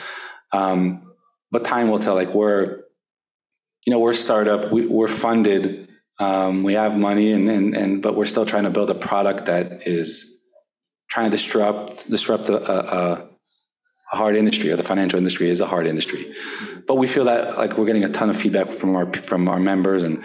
[0.51, 1.13] Um,
[1.49, 2.13] but time will tell.
[2.13, 2.83] Like we're,
[3.87, 4.71] you know, we're a startup.
[4.71, 5.87] We, we're funded.
[6.19, 9.47] Um, we have money, and, and and but we're still trying to build a product
[9.47, 10.39] that is
[11.09, 13.13] trying to disrupt disrupt a, a,
[14.11, 16.33] a hard industry or the financial industry is a hard industry
[16.87, 19.59] but we feel that like we're getting a ton of feedback from our from our
[19.59, 20.23] members and,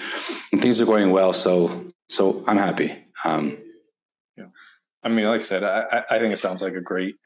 [0.52, 3.04] and things are going well so so i'm happy.
[3.24, 3.58] Um,
[4.36, 4.46] yeah.
[5.02, 7.16] I mean like i said i i think it sounds like a great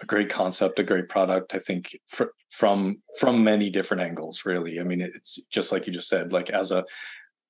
[0.00, 1.54] a great concept a great product.
[1.54, 4.80] I think fr- from from many different angles really.
[4.80, 6.84] I mean it's just like you just said like as a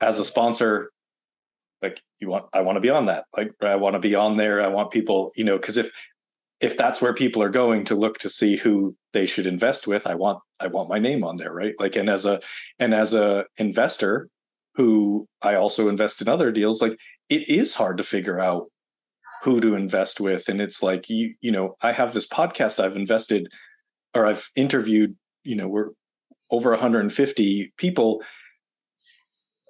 [0.00, 0.90] as a sponsor
[1.82, 3.24] like you want i want to be on that.
[3.36, 4.62] Like i want to be on there.
[4.62, 5.90] I want people you know because if
[6.60, 10.06] if that's where people are going to look to see who they should invest with
[10.06, 11.74] i want i want my name on there right?
[11.78, 12.40] Like and as a
[12.78, 14.28] and as a investor
[14.80, 18.66] who i also invest in other deals like it is hard to figure out
[19.42, 20.48] who to invest with.
[20.48, 23.48] And it's like you you know i have this podcast i've invested
[24.14, 25.90] or i've interviewed you know we're
[26.50, 28.22] over 150 people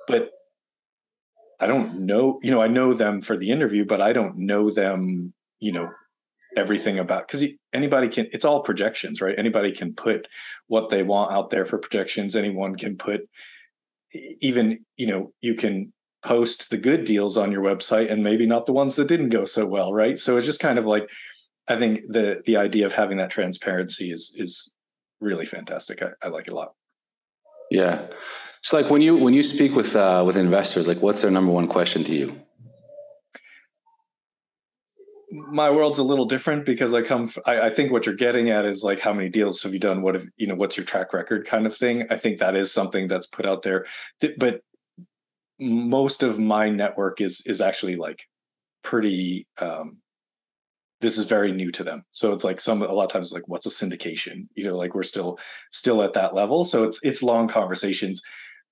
[0.06, 0.30] but
[1.60, 4.70] i don't know you know i know them for the interview but i don't know
[4.70, 5.90] them you know
[6.56, 9.38] everything about because anybody can it's all projections right?
[9.38, 10.26] Anybody can put
[10.66, 12.34] what they want out there for projections.
[12.34, 13.28] Anyone can put
[14.12, 15.92] even you know you can
[16.22, 19.44] post the good deals on your website and maybe not the ones that didn't go
[19.44, 20.18] so well right?
[20.18, 21.08] So it's just kind of like
[21.68, 24.74] i think the the idea of having that transparency is is
[25.20, 26.02] really fantastic.
[26.02, 26.72] I, I like it a lot.
[27.70, 28.06] Yeah.
[28.62, 31.52] So like when you when you speak with uh with investors like what's their number
[31.52, 32.40] one question to you
[35.30, 37.30] my world's a little different because I come.
[37.46, 40.02] I, I, think what you're getting at is like how many deals have you done?
[40.02, 40.56] What have you know?
[40.56, 41.46] What's your track record?
[41.46, 42.06] Kind of thing.
[42.10, 43.86] I think that is something that's put out there,
[44.38, 44.62] but
[45.60, 48.22] most of my network is is actually like
[48.82, 49.46] pretty.
[49.58, 49.98] um
[51.00, 53.46] This is very new to them, so it's like some a lot of times like
[53.46, 54.48] what's a syndication?
[54.56, 55.38] You know, like we're still
[55.70, 58.20] still at that level, so it's it's long conversations.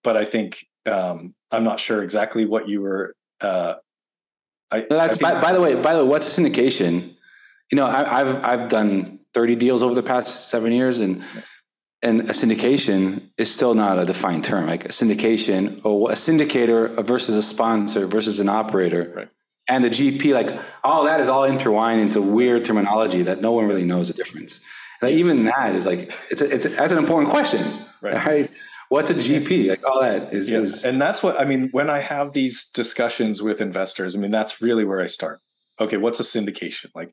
[0.03, 3.75] But I think um I'm not sure exactly what you were uh
[4.70, 5.74] I, that's by, by, the way.
[5.81, 7.14] By the way, what's a syndication?
[7.70, 11.22] You know, I, have I've done thirty deals over the past seven years, and
[12.02, 14.66] and a syndication is still not a defined term.
[14.66, 19.12] Like a syndication or a syndicator versus a sponsor versus an operator.
[19.16, 19.28] Right.
[19.68, 23.66] and the GP, like all that is all intertwined into weird terminology that no one
[23.66, 24.61] really knows the difference.
[25.00, 27.61] Like even that is like it's a, it's a, that's an important question,
[28.00, 28.26] right?
[28.26, 28.50] right?
[28.88, 29.68] What's a GP?
[29.68, 30.59] Like all that is, yeah.
[30.59, 34.16] is, and that's what I mean when I have these discussions with investors.
[34.16, 35.40] I mean that's really where I start.
[35.81, 36.87] Okay, what's a syndication?
[36.94, 37.11] Like,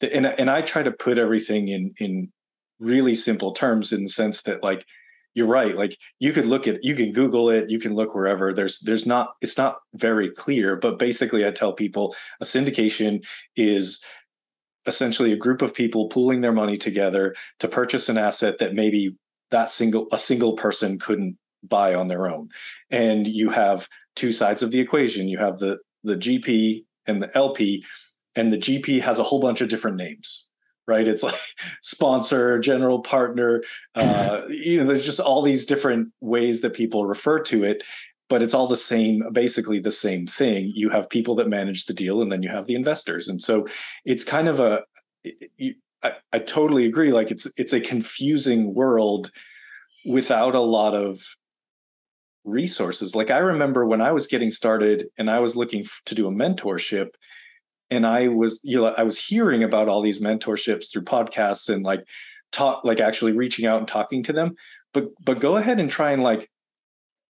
[0.00, 2.32] the, and and I try to put everything in in
[2.80, 4.84] really simple terms in the sense that like
[5.34, 8.52] you're right like you could look at you can google it you can look wherever
[8.52, 13.24] there's there's not it's not very clear but basically i tell people a syndication
[13.56, 14.04] is
[14.86, 19.16] essentially a group of people pooling their money together to purchase an asset that maybe
[19.52, 22.48] that single a single person couldn't buy on their own
[22.90, 27.36] and you have two sides of the equation you have the the gp and the
[27.36, 27.84] lp
[28.34, 30.48] and the gp has a whole bunch of different names
[30.86, 31.06] right?
[31.06, 31.38] It's like
[31.82, 33.62] sponsor, general partner.
[33.94, 37.82] Uh, you know, there's just all these different ways that people refer to it,
[38.28, 40.72] but it's all the same, basically the same thing.
[40.74, 43.66] You have people that manage the deal, and then you have the investors, and so
[44.04, 44.82] it's kind of a.
[46.02, 47.12] I, I totally agree.
[47.12, 49.30] Like it's it's a confusing world
[50.04, 51.36] without a lot of
[52.44, 53.14] resources.
[53.14, 56.32] Like I remember when I was getting started and I was looking to do a
[56.32, 57.10] mentorship
[57.90, 61.84] and I was you know I was hearing about all these mentorships through podcasts and
[61.84, 62.04] like
[62.50, 64.54] talk like actually reaching out and talking to them.
[64.92, 66.50] But but go ahead and try and like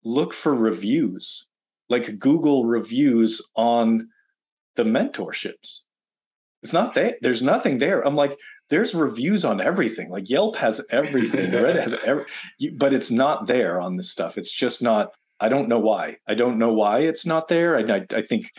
[0.05, 1.47] look for reviews.
[1.89, 4.09] Like Google reviews on
[4.77, 5.81] the mentorships.
[6.63, 7.17] It's not there.
[7.21, 8.01] There's nothing there.
[8.07, 8.39] I'm like
[8.71, 12.25] there's reviews on everything like Yelp has everything Reddit has every
[12.77, 16.35] but it's not there on this stuff it's just not I don't know why I
[16.35, 18.51] don't know why it's not there I I, I think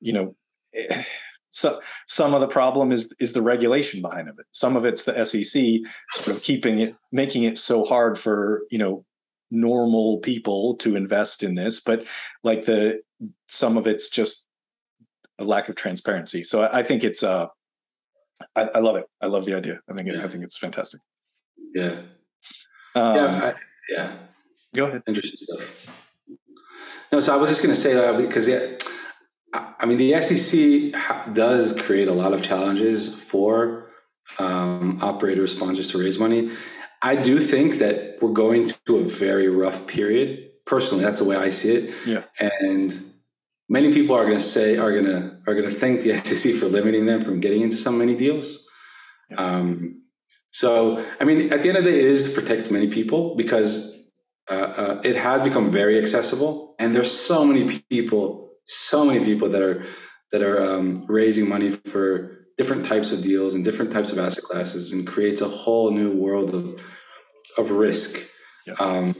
[0.00, 0.34] you know
[0.74, 1.04] eh,
[1.50, 4.46] so some of the problem is is the regulation behind of it.
[4.52, 5.80] Some of it's the SEC
[6.12, 9.04] sort of keeping it, making it so hard for you know
[9.50, 11.80] normal people to invest in this.
[11.80, 12.06] But
[12.44, 13.00] like the
[13.48, 14.46] some of it's just
[15.38, 16.44] a lack of transparency.
[16.44, 17.46] So I, I think it's uh,
[18.56, 19.06] I, I, love it.
[19.20, 19.80] I love the idea.
[19.88, 20.24] I think it, yeah.
[20.24, 21.00] I think it's fantastic.
[21.74, 21.96] Yeah.
[22.94, 23.40] Um, yeah.
[23.42, 23.54] I,
[23.88, 24.12] yeah.
[24.74, 25.02] Go ahead.
[25.06, 25.96] Interesting stuff.
[27.12, 28.76] No, so I was just going to say that because yeah
[29.52, 33.90] I mean, the SEC does create a lot of challenges for
[34.38, 36.50] um, operator sponsors to raise money.
[37.02, 40.50] I do think that we're going to a very rough period.
[40.66, 41.94] Personally, that's the way I see it.
[42.06, 42.24] Yeah.
[42.60, 42.94] And
[43.70, 46.54] many people are going to say are going to are going to thank the SEC
[46.54, 48.66] for limiting them from getting into so many deals.
[49.38, 50.02] Um,
[50.52, 53.36] so, I mean, at the end of the day, it is to protect many people
[53.36, 54.10] because
[54.50, 59.48] uh, uh, it has become very accessible, and there's so many people so many people
[59.48, 59.84] that are
[60.32, 64.44] that are um, raising money for different types of deals and different types of asset
[64.44, 66.80] classes, and creates a whole new world of
[67.56, 68.30] of risk.
[68.66, 68.74] Yeah.
[68.74, 69.14] Um,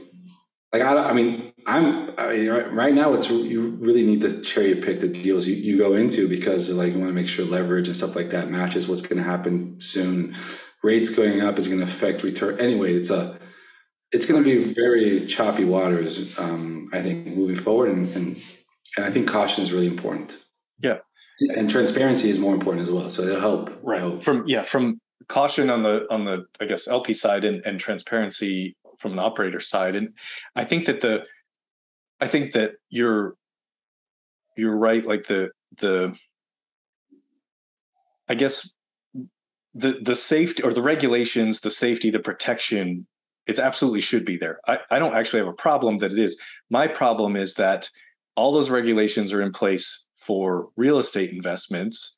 [0.73, 3.13] like I, I mean, I'm I mean, right, right, now.
[3.13, 6.93] It's you really need to cherry pick the deals you, you go into because like
[6.93, 9.79] you want to make sure leverage and stuff like that matches what's going to happen
[9.79, 10.35] soon.
[10.83, 12.93] Rates going up is going to affect return anyway.
[12.93, 13.37] It's a
[14.11, 16.37] it's going to be very choppy waters.
[16.37, 18.41] Um, I think moving forward, and, and
[18.97, 20.37] and I think caution is really important.
[20.79, 20.97] Yeah.
[21.55, 23.09] And transparency is more important as well.
[23.09, 23.79] So it'll help.
[23.81, 23.99] Right.
[23.99, 24.23] Help.
[24.23, 28.75] From yeah, from caution on the on the I guess LP side and, and transparency
[28.97, 29.95] from an operator side.
[29.95, 30.13] And
[30.55, 31.25] I think that the
[32.21, 33.35] I think that you're
[34.55, 36.15] you're right, like the the
[38.29, 38.75] I guess
[39.73, 43.07] the the safety or the regulations, the safety, the protection,
[43.47, 44.59] it absolutely should be there.
[44.67, 46.39] I, I don't actually have a problem that it is.
[46.69, 47.89] My problem is that
[48.35, 52.17] all those regulations are in place for real estate investments,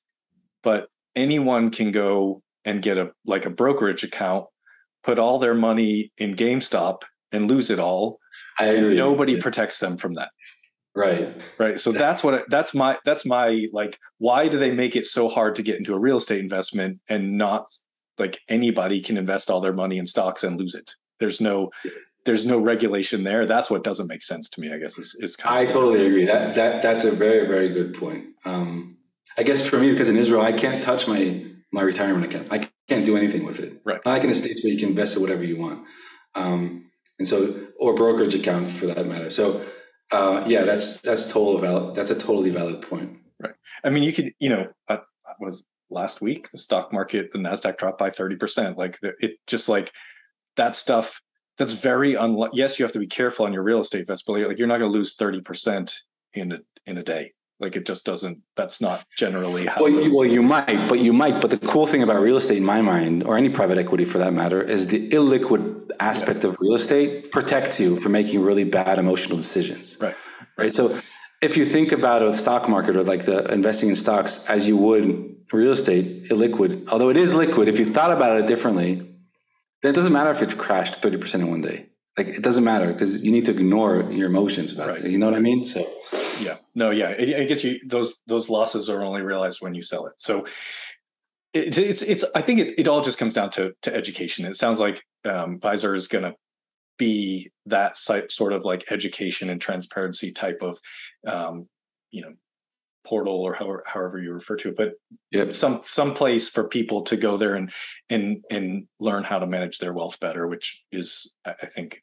[0.61, 4.45] but anyone can go and get a like a brokerage account,
[5.03, 8.19] put all their money in GameStop and lose it all.
[8.59, 9.41] And nobody yeah.
[9.41, 10.29] protects them from that.
[10.95, 11.35] Right.
[11.57, 11.79] Right.
[11.79, 15.55] So that's what that's my that's my like why do they make it so hard
[15.55, 17.67] to get into a real estate investment and not
[18.19, 20.95] like anybody can invest all their money in stocks and lose it.
[21.19, 21.71] There's no
[22.25, 23.45] there's no regulation there.
[23.45, 24.71] That's what doesn't make sense to me.
[24.71, 26.25] I guess is, is kind I totally agree.
[26.25, 28.25] That that that's a very very good point.
[28.45, 28.97] Um,
[29.37, 32.47] I guess for me, because in Israel, I can't touch my my retirement account.
[32.51, 33.81] I can't do anything with it.
[33.83, 34.05] Right.
[34.05, 35.85] Like in the states where you can invest it whatever you want,
[36.35, 39.29] um, and so or brokerage account for that matter.
[39.29, 39.61] So
[40.09, 41.95] uh, yeah, that's that's total valid.
[41.95, 43.19] That's a totally valid point.
[43.41, 43.53] Right.
[43.83, 44.97] I mean, you could you know uh,
[45.37, 48.77] was last week the stock market the Nasdaq dropped by thirty percent.
[48.77, 49.91] Like it just like
[50.55, 51.21] that stuff
[51.57, 52.51] that's very unlike.
[52.53, 54.89] Yes, you have to be careful on your real estate investment, like you're not going
[54.89, 55.93] to lose thirty percent
[56.33, 57.33] in a in a day.
[57.63, 58.39] Like it just doesn't.
[58.57, 59.81] That's not generally how.
[59.81, 61.39] Well, you, well, you might, but you might.
[61.39, 64.17] But the cool thing about real estate, in my mind, or any private equity for
[64.17, 66.49] that matter, is the illiquid aspect yeah.
[66.49, 69.97] of real estate protects you from making really bad emotional decisions.
[70.01, 70.15] Right.
[70.57, 70.75] Right.
[70.75, 70.99] So
[71.41, 74.75] if you think about a stock market or like the investing in stocks as you
[74.77, 78.95] would real estate, illiquid, although it is liquid, if you thought about it differently,
[79.81, 81.89] then it doesn't matter if it crashed 30% in one day.
[82.17, 85.03] Like it doesn't matter because you need to ignore your emotions about right.
[85.03, 85.11] it.
[85.11, 85.65] You know what I mean?
[85.65, 85.89] So
[86.41, 87.09] yeah, no, yeah.
[87.09, 90.13] I guess you those those losses are only realized when you sell it.
[90.17, 90.45] So
[91.53, 92.25] it, it's it's.
[92.35, 94.45] I think it, it all just comes down to to education.
[94.45, 96.35] It sounds like um, Vyzer is going to
[96.97, 100.79] be that site, sort of like education and transparency type of
[101.27, 101.67] um,
[102.11, 102.33] you know
[103.05, 104.93] portal or however, however you refer to it but
[105.31, 105.53] yep.
[105.53, 107.71] some some place for people to go there and
[108.09, 112.01] and and learn how to manage their wealth better which is i think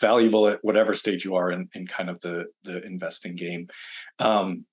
[0.00, 3.68] valuable at whatever stage you are in, in kind of the the investing game
[4.18, 4.64] um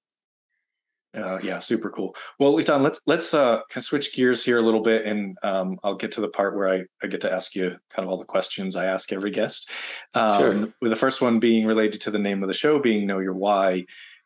[1.15, 2.15] uh, yeah, super cool.
[2.38, 6.11] Well, Litan, let's let's uh, switch gears here a little bit, and um, I'll get
[6.13, 8.76] to the part where I, I get to ask you kind of all the questions
[8.76, 9.72] I ask every guest.
[10.13, 10.74] Um, sure.
[10.82, 13.34] With the first one being related to the name of the show, being "Know Your
[13.34, 13.86] Why."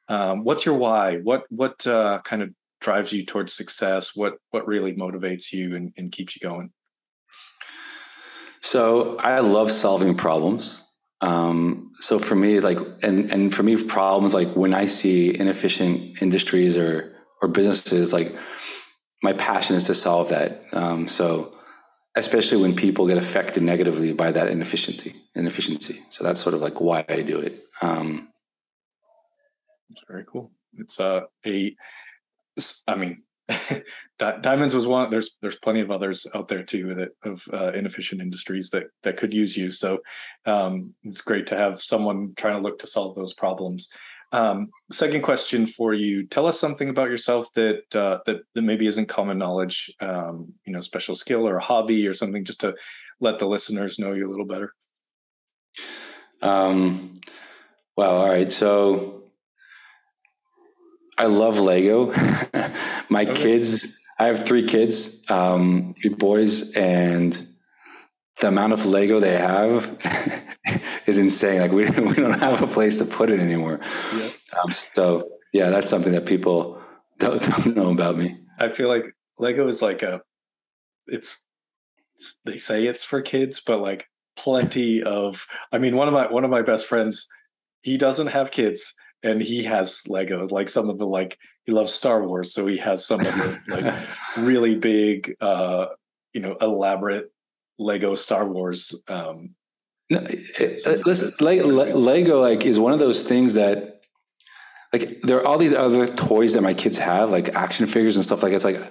[0.09, 1.19] Um, what's your why?
[1.19, 2.49] What what uh, kind of
[2.81, 4.13] drives you towards success?
[4.13, 6.71] What what really motivates you and, and keeps you going?
[8.63, 10.81] So I love solving problems.
[11.19, 16.21] Um, so for me, like, and and for me, problems like when I see inefficient
[16.21, 18.33] industries or or businesses, like
[19.21, 20.63] my passion is to solve that.
[20.71, 21.53] Um, so
[22.15, 25.99] especially when people get affected negatively by that inefficiency, inefficiency.
[26.09, 27.63] So that's sort of like why I do it.
[27.81, 28.29] Um,
[29.89, 30.51] it's very cool.
[30.77, 31.75] It's uh, a,
[32.87, 33.23] I mean,
[34.41, 35.09] diamonds was one.
[35.09, 39.17] There's there's plenty of others out there too that of uh, inefficient industries that that
[39.17, 39.71] could use you.
[39.71, 39.99] So
[40.45, 43.89] um, it's great to have someone trying to look to solve those problems.
[44.31, 48.87] Um, second question for you: Tell us something about yourself that uh, that that maybe
[48.87, 49.93] isn't common knowledge.
[49.99, 52.75] Um, you know, special skill or a hobby or something, just to
[53.19, 54.73] let the listeners know you a little better.
[56.41, 57.13] Um.
[57.95, 58.51] Well, all right.
[58.51, 59.23] So
[61.17, 62.11] I love Lego.
[63.13, 63.35] My okay.
[63.35, 67.31] kids, I have three kids, um, three boys, and
[68.41, 69.95] the amount of Lego they have
[71.05, 71.61] is insane.
[71.61, 73.79] Like we we don't have a place to put it anymore.
[74.17, 74.29] Yeah.
[74.59, 76.81] Um, so yeah, that's something that people
[77.19, 78.35] don't, don't know about me.
[78.57, 80.23] I feel like Lego is like a,
[81.05, 81.43] it's
[82.45, 85.45] they say it's for kids, but like plenty of.
[85.71, 87.27] I mean, one of my one of my best friends,
[87.83, 91.93] he doesn't have kids, and he has Legos, like some of the like he loves
[91.93, 93.95] Star Wars, so he has some of the like
[94.37, 95.87] really big, uh,
[96.33, 97.31] you know, elaborate
[97.79, 98.95] Lego Star Wars.
[99.07, 99.55] Um,
[100.09, 104.01] no, it, uh, listen, Le- Lego like is one of those things that
[104.91, 108.25] like there are all these other toys that my kids have, like action figures and
[108.25, 108.55] stuff like that.
[108.57, 108.81] It's like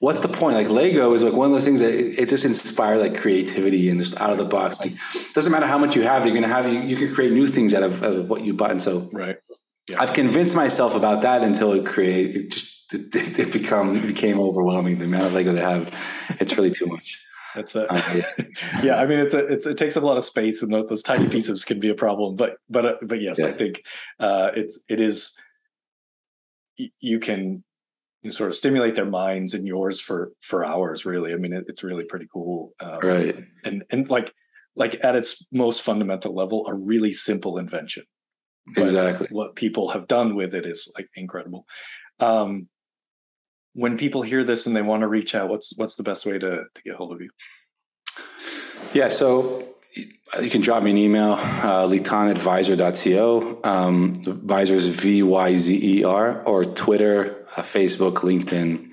[0.00, 0.56] what's the point?
[0.56, 3.88] Like Lego is like one of those things that it, it just inspires like creativity
[3.88, 4.78] and just out of the box.
[4.78, 4.92] Like
[5.32, 7.74] doesn't matter how much you have, you're gonna have you, you can create new things
[7.74, 8.70] out of, out of what you bought.
[8.70, 9.36] And so right.
[9.90, 10.00] Yeah.
[10.00, 14.38] I've convinced myself about that until it create it just it, it become it became
[14.38, 14.98] overwhelming.
[14.98, 15.94] The amount of Lego they have,
[16.40, 17.22] it's really too much.
[17.54, 17.86] That's it.
[17.88, 18.22] Uh,
[18.82, 20.88] yeah, I mean, it's a it's it takes up a lot of space, and those,
[20.88, 22.36] those tiny pieces can be a problem.
[22.36, 23.46] But but uh, but yes, yeah.
[23.46, 23.82] I think
[24.18, 25.36] uh, it's it is.
[26.76, 27.62] You can
[28.28, 31.04] sort of stimulate their minds and yours for for hours.
[31.04, 32.72] Really, I mean, it, it's really pretty cool.
[32.80, 33.36] Um, right.
[33.64, 34.34] And and like
[34.74, 38.04] like at its most fundamental level, a really simple invention
[38.76, 39.28] exactly.
[39.30, 41.66] what people have done with it is like incredible.
[42.20, 42.68] Um,
[43.74, 46.38] when people hear this and they want to reach out what's what's the best way
[46.38, 47.30] to to get hold of you?
[48.92, 49.68] Yeah so
[50.40, 57.62] you can drop me an email uh, litan@vyzer.co um, Vyzer is v-y-z-e-r or twitter uh,
[57.62, 58.90] facebook linkedin.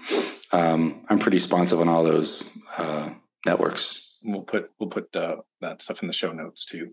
[0.53, 3.11] Um, i'm pretty responsive on all those uh,
[3.45, 4.19] networks.
[4.23, 6.91] We'll put we'll put uh, that stuff in the show notes too.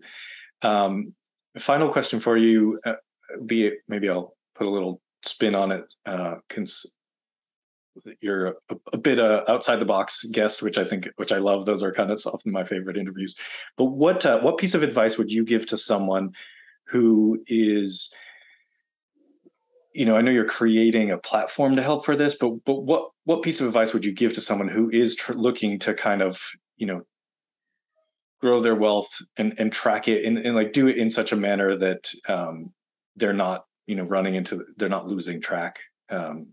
[0.61, 1.13] Um,
[1.59, 2.93] final question for you, uh,
[3.45, 5.93] be it maybe I'll put a little spin on it.
[6.05, 6.85] Uh, cons-
[8.21, 11.65] you're a, a bit uh, outside the box guest, which I think, which I love.
[11.65, 13.35] Those are kind of often my favorite interviews.
[13.77, 16.31] But what uh, what piece of advice would you give to someone
[16.87, 18.13] who is,
[19.93, 23.09] you know, I know you're creating a platform to help for this, but but what
[23.25, 26.21] what piece of advice would you give to someone who is tr- looking to kind
[26.21, 26.41] of
[26.77, 27.01] you know
[28.39, 31.35] grow their wealth and and track it and, and like do it in such a
[31.35, 32.71] manner that um,
[33.15, 36.47] they're not you know running into they're not losing track um,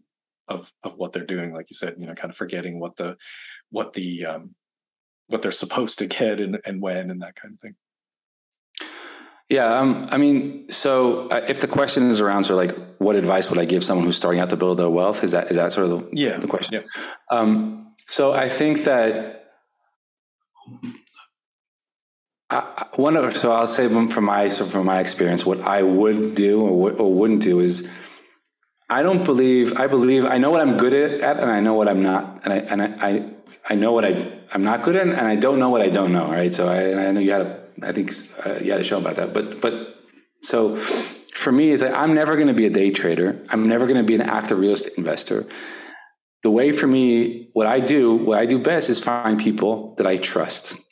[0.49, 3.17] of of what they're doing like you said you know kind of forgetting what the
[3.71, 4.55] what the um,
[5.29, 7.75] what they're supposed to get and, and when and that kind of thing.
[9.49, 13.15] Yeah um, i mean so uh, if the question is around sort of like what
[13.15, 15.57] advice would i give someone who's starting out to build their wealth is that is
[15.57, 16.37] that sort of the, yeah.
[16.39, 16.83] the question?
[16.83, 16.83] Yeah.
[17.31, 19.37] Um, so i think that
[22.57, 26.35] I, one of so I'll say from my so from my experience, what I would
[26.35, 27.91] do or, or wouldn't do is
[28.89, 29.77] I don't believe.
[29.77, 32.53] I believe I know what I'm good at, and I know what I'm not, and
[32.53, 33.31] I and I I,
[33.71, 36.13] I know what I I'm not good at, and I don't know what I don't
[36.13, 36.31] know.
[36.31, 36.55] Right.
[36.55, 38.13] So I I know you had a I think
[38.45, 39.75] uh, you had a show about that, but but
[40.41, 43.45] so for me, it's like I'm never going to be a day trader.
[43.51, 45.47] I'm never going to be an active real estate investor.
[46.43, 50.07] The way for me, what I do, what I do best is find people that
[50.07, 50.86] I trust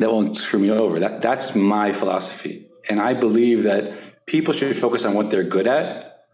[0.00, 0.98] that won't screw me over.
[1.00, 3.92] That that's my philosophy, and I believe that
[4.26, 6.24] people should focus on what they're good at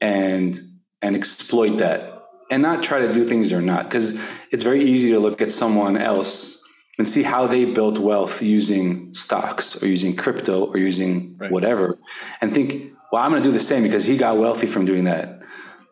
[0.00, 0.58] and
[1.02, 2.14] and exploit that
[2.50, 4.20] and not try to do things they're not because
[4.50, 6.62] it's very easy to look at someone else
[6.98, 11.50] and see how they built wealth using stocks or using crypto or using right.
[11.50, 11.98] whatever
[12.40, 15.04] and think well i'm going to do the same because he got wealthy from doing
[15.04, 15.33] that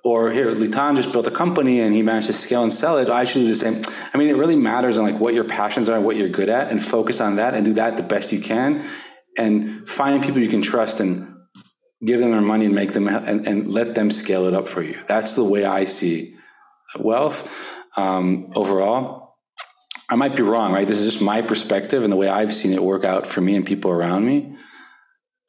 [0.05, 3.09] or here litan just built a company and he managed to scale and sell it
[3.09, 3.81] i should do the same
[4.13, 6.49] i mean it really matters on like what your passions are and what you're good
[6.49, 8.85] at and focus on that and do that the best you can
[9.39, 11.33] and find people you can trust and
[12.05, 14.83] give them their money and make them and, and let them scale it up for
[14.83, 14.99] you.
[15.07, 16.35] That's the way I see
[16.99, 17.51] wealth
[17.97, 19.37] um, overall.
[20.09, 20.87] I might be wrong, right?
[20.87, 23.57] This is just my perspective and the way I've seen it work out for me
[23.57, 24.52] and people around me.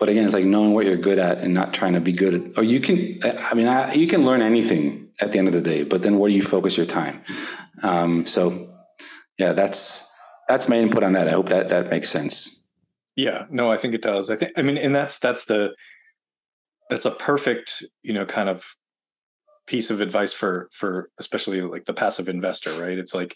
[0.04, 2.34] But again, it's like knowing what you're good at and not trying to be good
[2.34, 2.58] at.
[2.58, 5.62] Or you can, I mean, I, you can learn anything at the end of the
[5.62, 7.22] day, but then where do you focus your time?
[7.84, 8.68] Um, so,
[9.38, 10.14] yeah, that's
[10.50, 11.30] that's my input on that.
[11.30, 12.70] I hope that that makes sense.
[13.16, 14.30] Yeah, no, I think it does.
[14.30, 15.70] I think, I mean, and that's that's the
[16.90, 18.76] that's a perfect you know kind of
[19.68, 23.36] piece of advice for for especially like the passive investor right it's like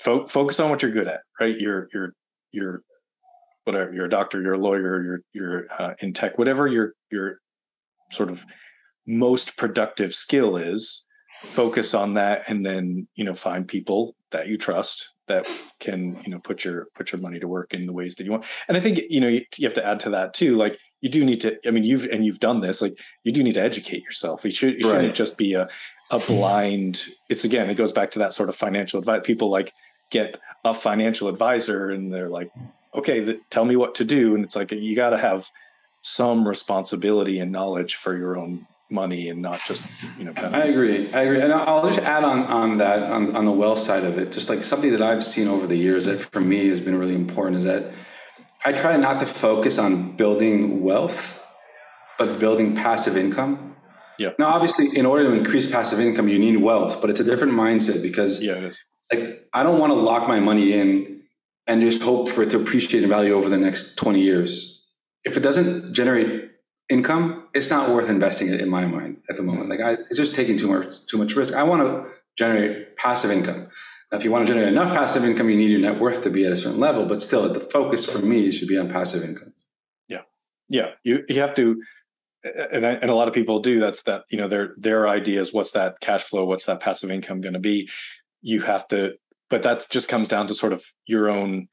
[0.00, 2.12] fo- focus on what you're good at right you're you're
[2.52, 2.82] you're
[3.68, 7.38] whatever you're a doctor you're a lawyer you're you're uh, in tech whatever your your
[8.10, 8.44] sort of
[9.06, 11.06] most productive skill is
[11.42, 15.46] focus on that and then you know find people that you trust that
[15.78, 18.30] can you know put your put your money to work in the ways that you
[18.32, 18.44] want.
[18.66, 21.08] And i think you know you, you have to add to that too like you
[21.08, 23.62] do need to i mean you've and you've done this like you do need to
[23.62, 24.44] educate yourself.
[24.44, 25.68] You should you shouldn't just be a
[26.10, 29.72] a blind it's again it goes back to that sort of financial advice people like
[30.10, 32.50] get a financial advisor and they're like
[32.98, 34.34] okay the, tell me what to do.
[34.34, 35.50] And it's like you got to have
[36.02, 39.84] some responsibility and knowledge for your own money and not just
[40.18, 41.12] you know kind of I agree.
[41.12, 41.40] I agree.
[41.40, 44.32] And I'll just add on on that on, on the wealth side of it.
[44.32, 47.14] Just like something that I've seen over the years that for me has been really
[47.14, 47.92] important is that
[48.64, 51.44] I try not to focus on building wealth
[52.18, 53.76] but building passive income.
[54.18, 54.30] Yeah.
[54.38, 57.52] Now obviously in order to increase passive income you need wealth but it's a different
[57.52, 58.82] mindset because yeah it is.
[59.12, 61.17] like I don't want to lock my money in
[61.68, 64.78] and just hope for it to appreciate in value over the next 20 years
[65.24, 66.50] if it doesn't generate
[66.88, 69.68] income, it's not worth investing it in my mind at the moment.
[69.68, 71.54] Like I, it's just taking too much too much risk.
[71.54, 73.68] I want to generate passive income.
[74.10, 76.30] Now, if you want to generate enough passive income, you need your net worth to
[76.30, 77.04] be at a certain level.
[77.04, 79.52] But still, the focus for me should be on passive income.
[80.08, 80.22] Yeah,
[80.68, 80.92] yeah.
[81.04, 81.82] You you have to,
[82.42, 83.78] and I, and a lot of people do.
[83.78, 84.22] That's that.
[84.30, 86.46] You know, their their idea is what's that cash flow?
[86.46, 87.90] What's that passive income going to be?
[88.40, 89.14] You have to,
[89.50, 91.68] but that just comes down to sort of your own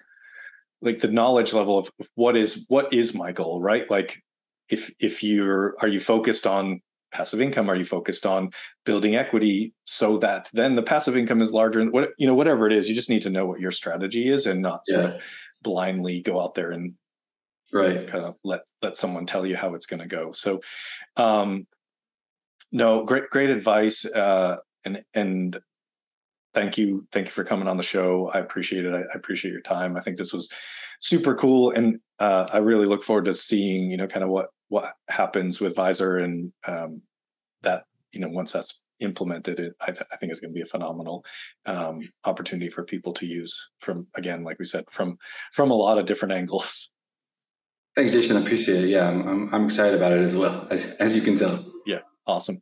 [0.82, 3.90] like the knowledge level of what is what is my goal right?
[3.90, 4.22] Like
[4.70, 7.70] if if you're are you focused on passive income?
[7.70, 8.52] Are you focused on
[8.86, 12.68] building equity so that then the passive income is larger and what you know whatever
[12.68, 14.96] it is you just need to know what your strategy is and not yeah.
[14.96, 15.22] sort of
[15.62, 16.94] blindly go out there and
[17.74, 18.08] right.
[18.08, 20.32] kind of let let someone tell you how it's going to go.
[20.32, 20.62] So
[21.18, 21.68] um
[22.72, 25.58] no great great advice uh and and
[26.56, 29.52] thank you thank you for coming on the show i appreciate it i, I appreciate
[29.52, 30.52] your time i think this was
[31.00, 34.48] super cool and uh, i really look forward to seeing you know kind of what
[34.70, 37.02] what happens with Vyzer and um,
[37.62, 40.62] that you know once that's implemented, it I, th- I think is going to be
[40.62, 41.26] a phenomenal
[41.66, 45.18] um, opportunity for people to use from again, like we said, from
[45.54, 46.92] from a lot of different angles.
[47.96, 48.38] Thanks, Jason.
[48.38, 48.90] I appreciate it.
[48.90, 51.64] Yeah, I'm, I'm, I'm excited about it as well, as, as you can tell.
[51.86, 52.62] Yeah, awesome.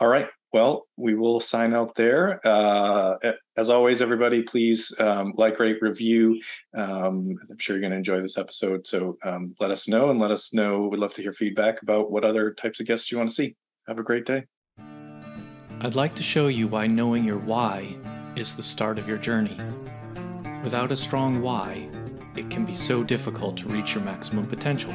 [0.00, 0.26] All right.
[0.56, 2.40] Well, we will sign out there.
[2.42, 3.16] Uh,
[3.58, 6.40] as always, everybody, please um, like, rate, review.
[6.74, 8.86] Um, I'm sure you're going to enjoy this episode.
[8.86, 10.88] So um, let us know and let us know.
[10.88, 13.54] We'd love to hear feedback about what other types of guests you want to see.
[13.86, 14.44] Have a great day.
[15.82, 17.94] I'd like to show you why knowing your why
[18.34, 19.58] is the start of your journey.
[20.64, 21.86] Without a strong why,
[22.34, 24.94] it can be so difficult to reach your maximum potential.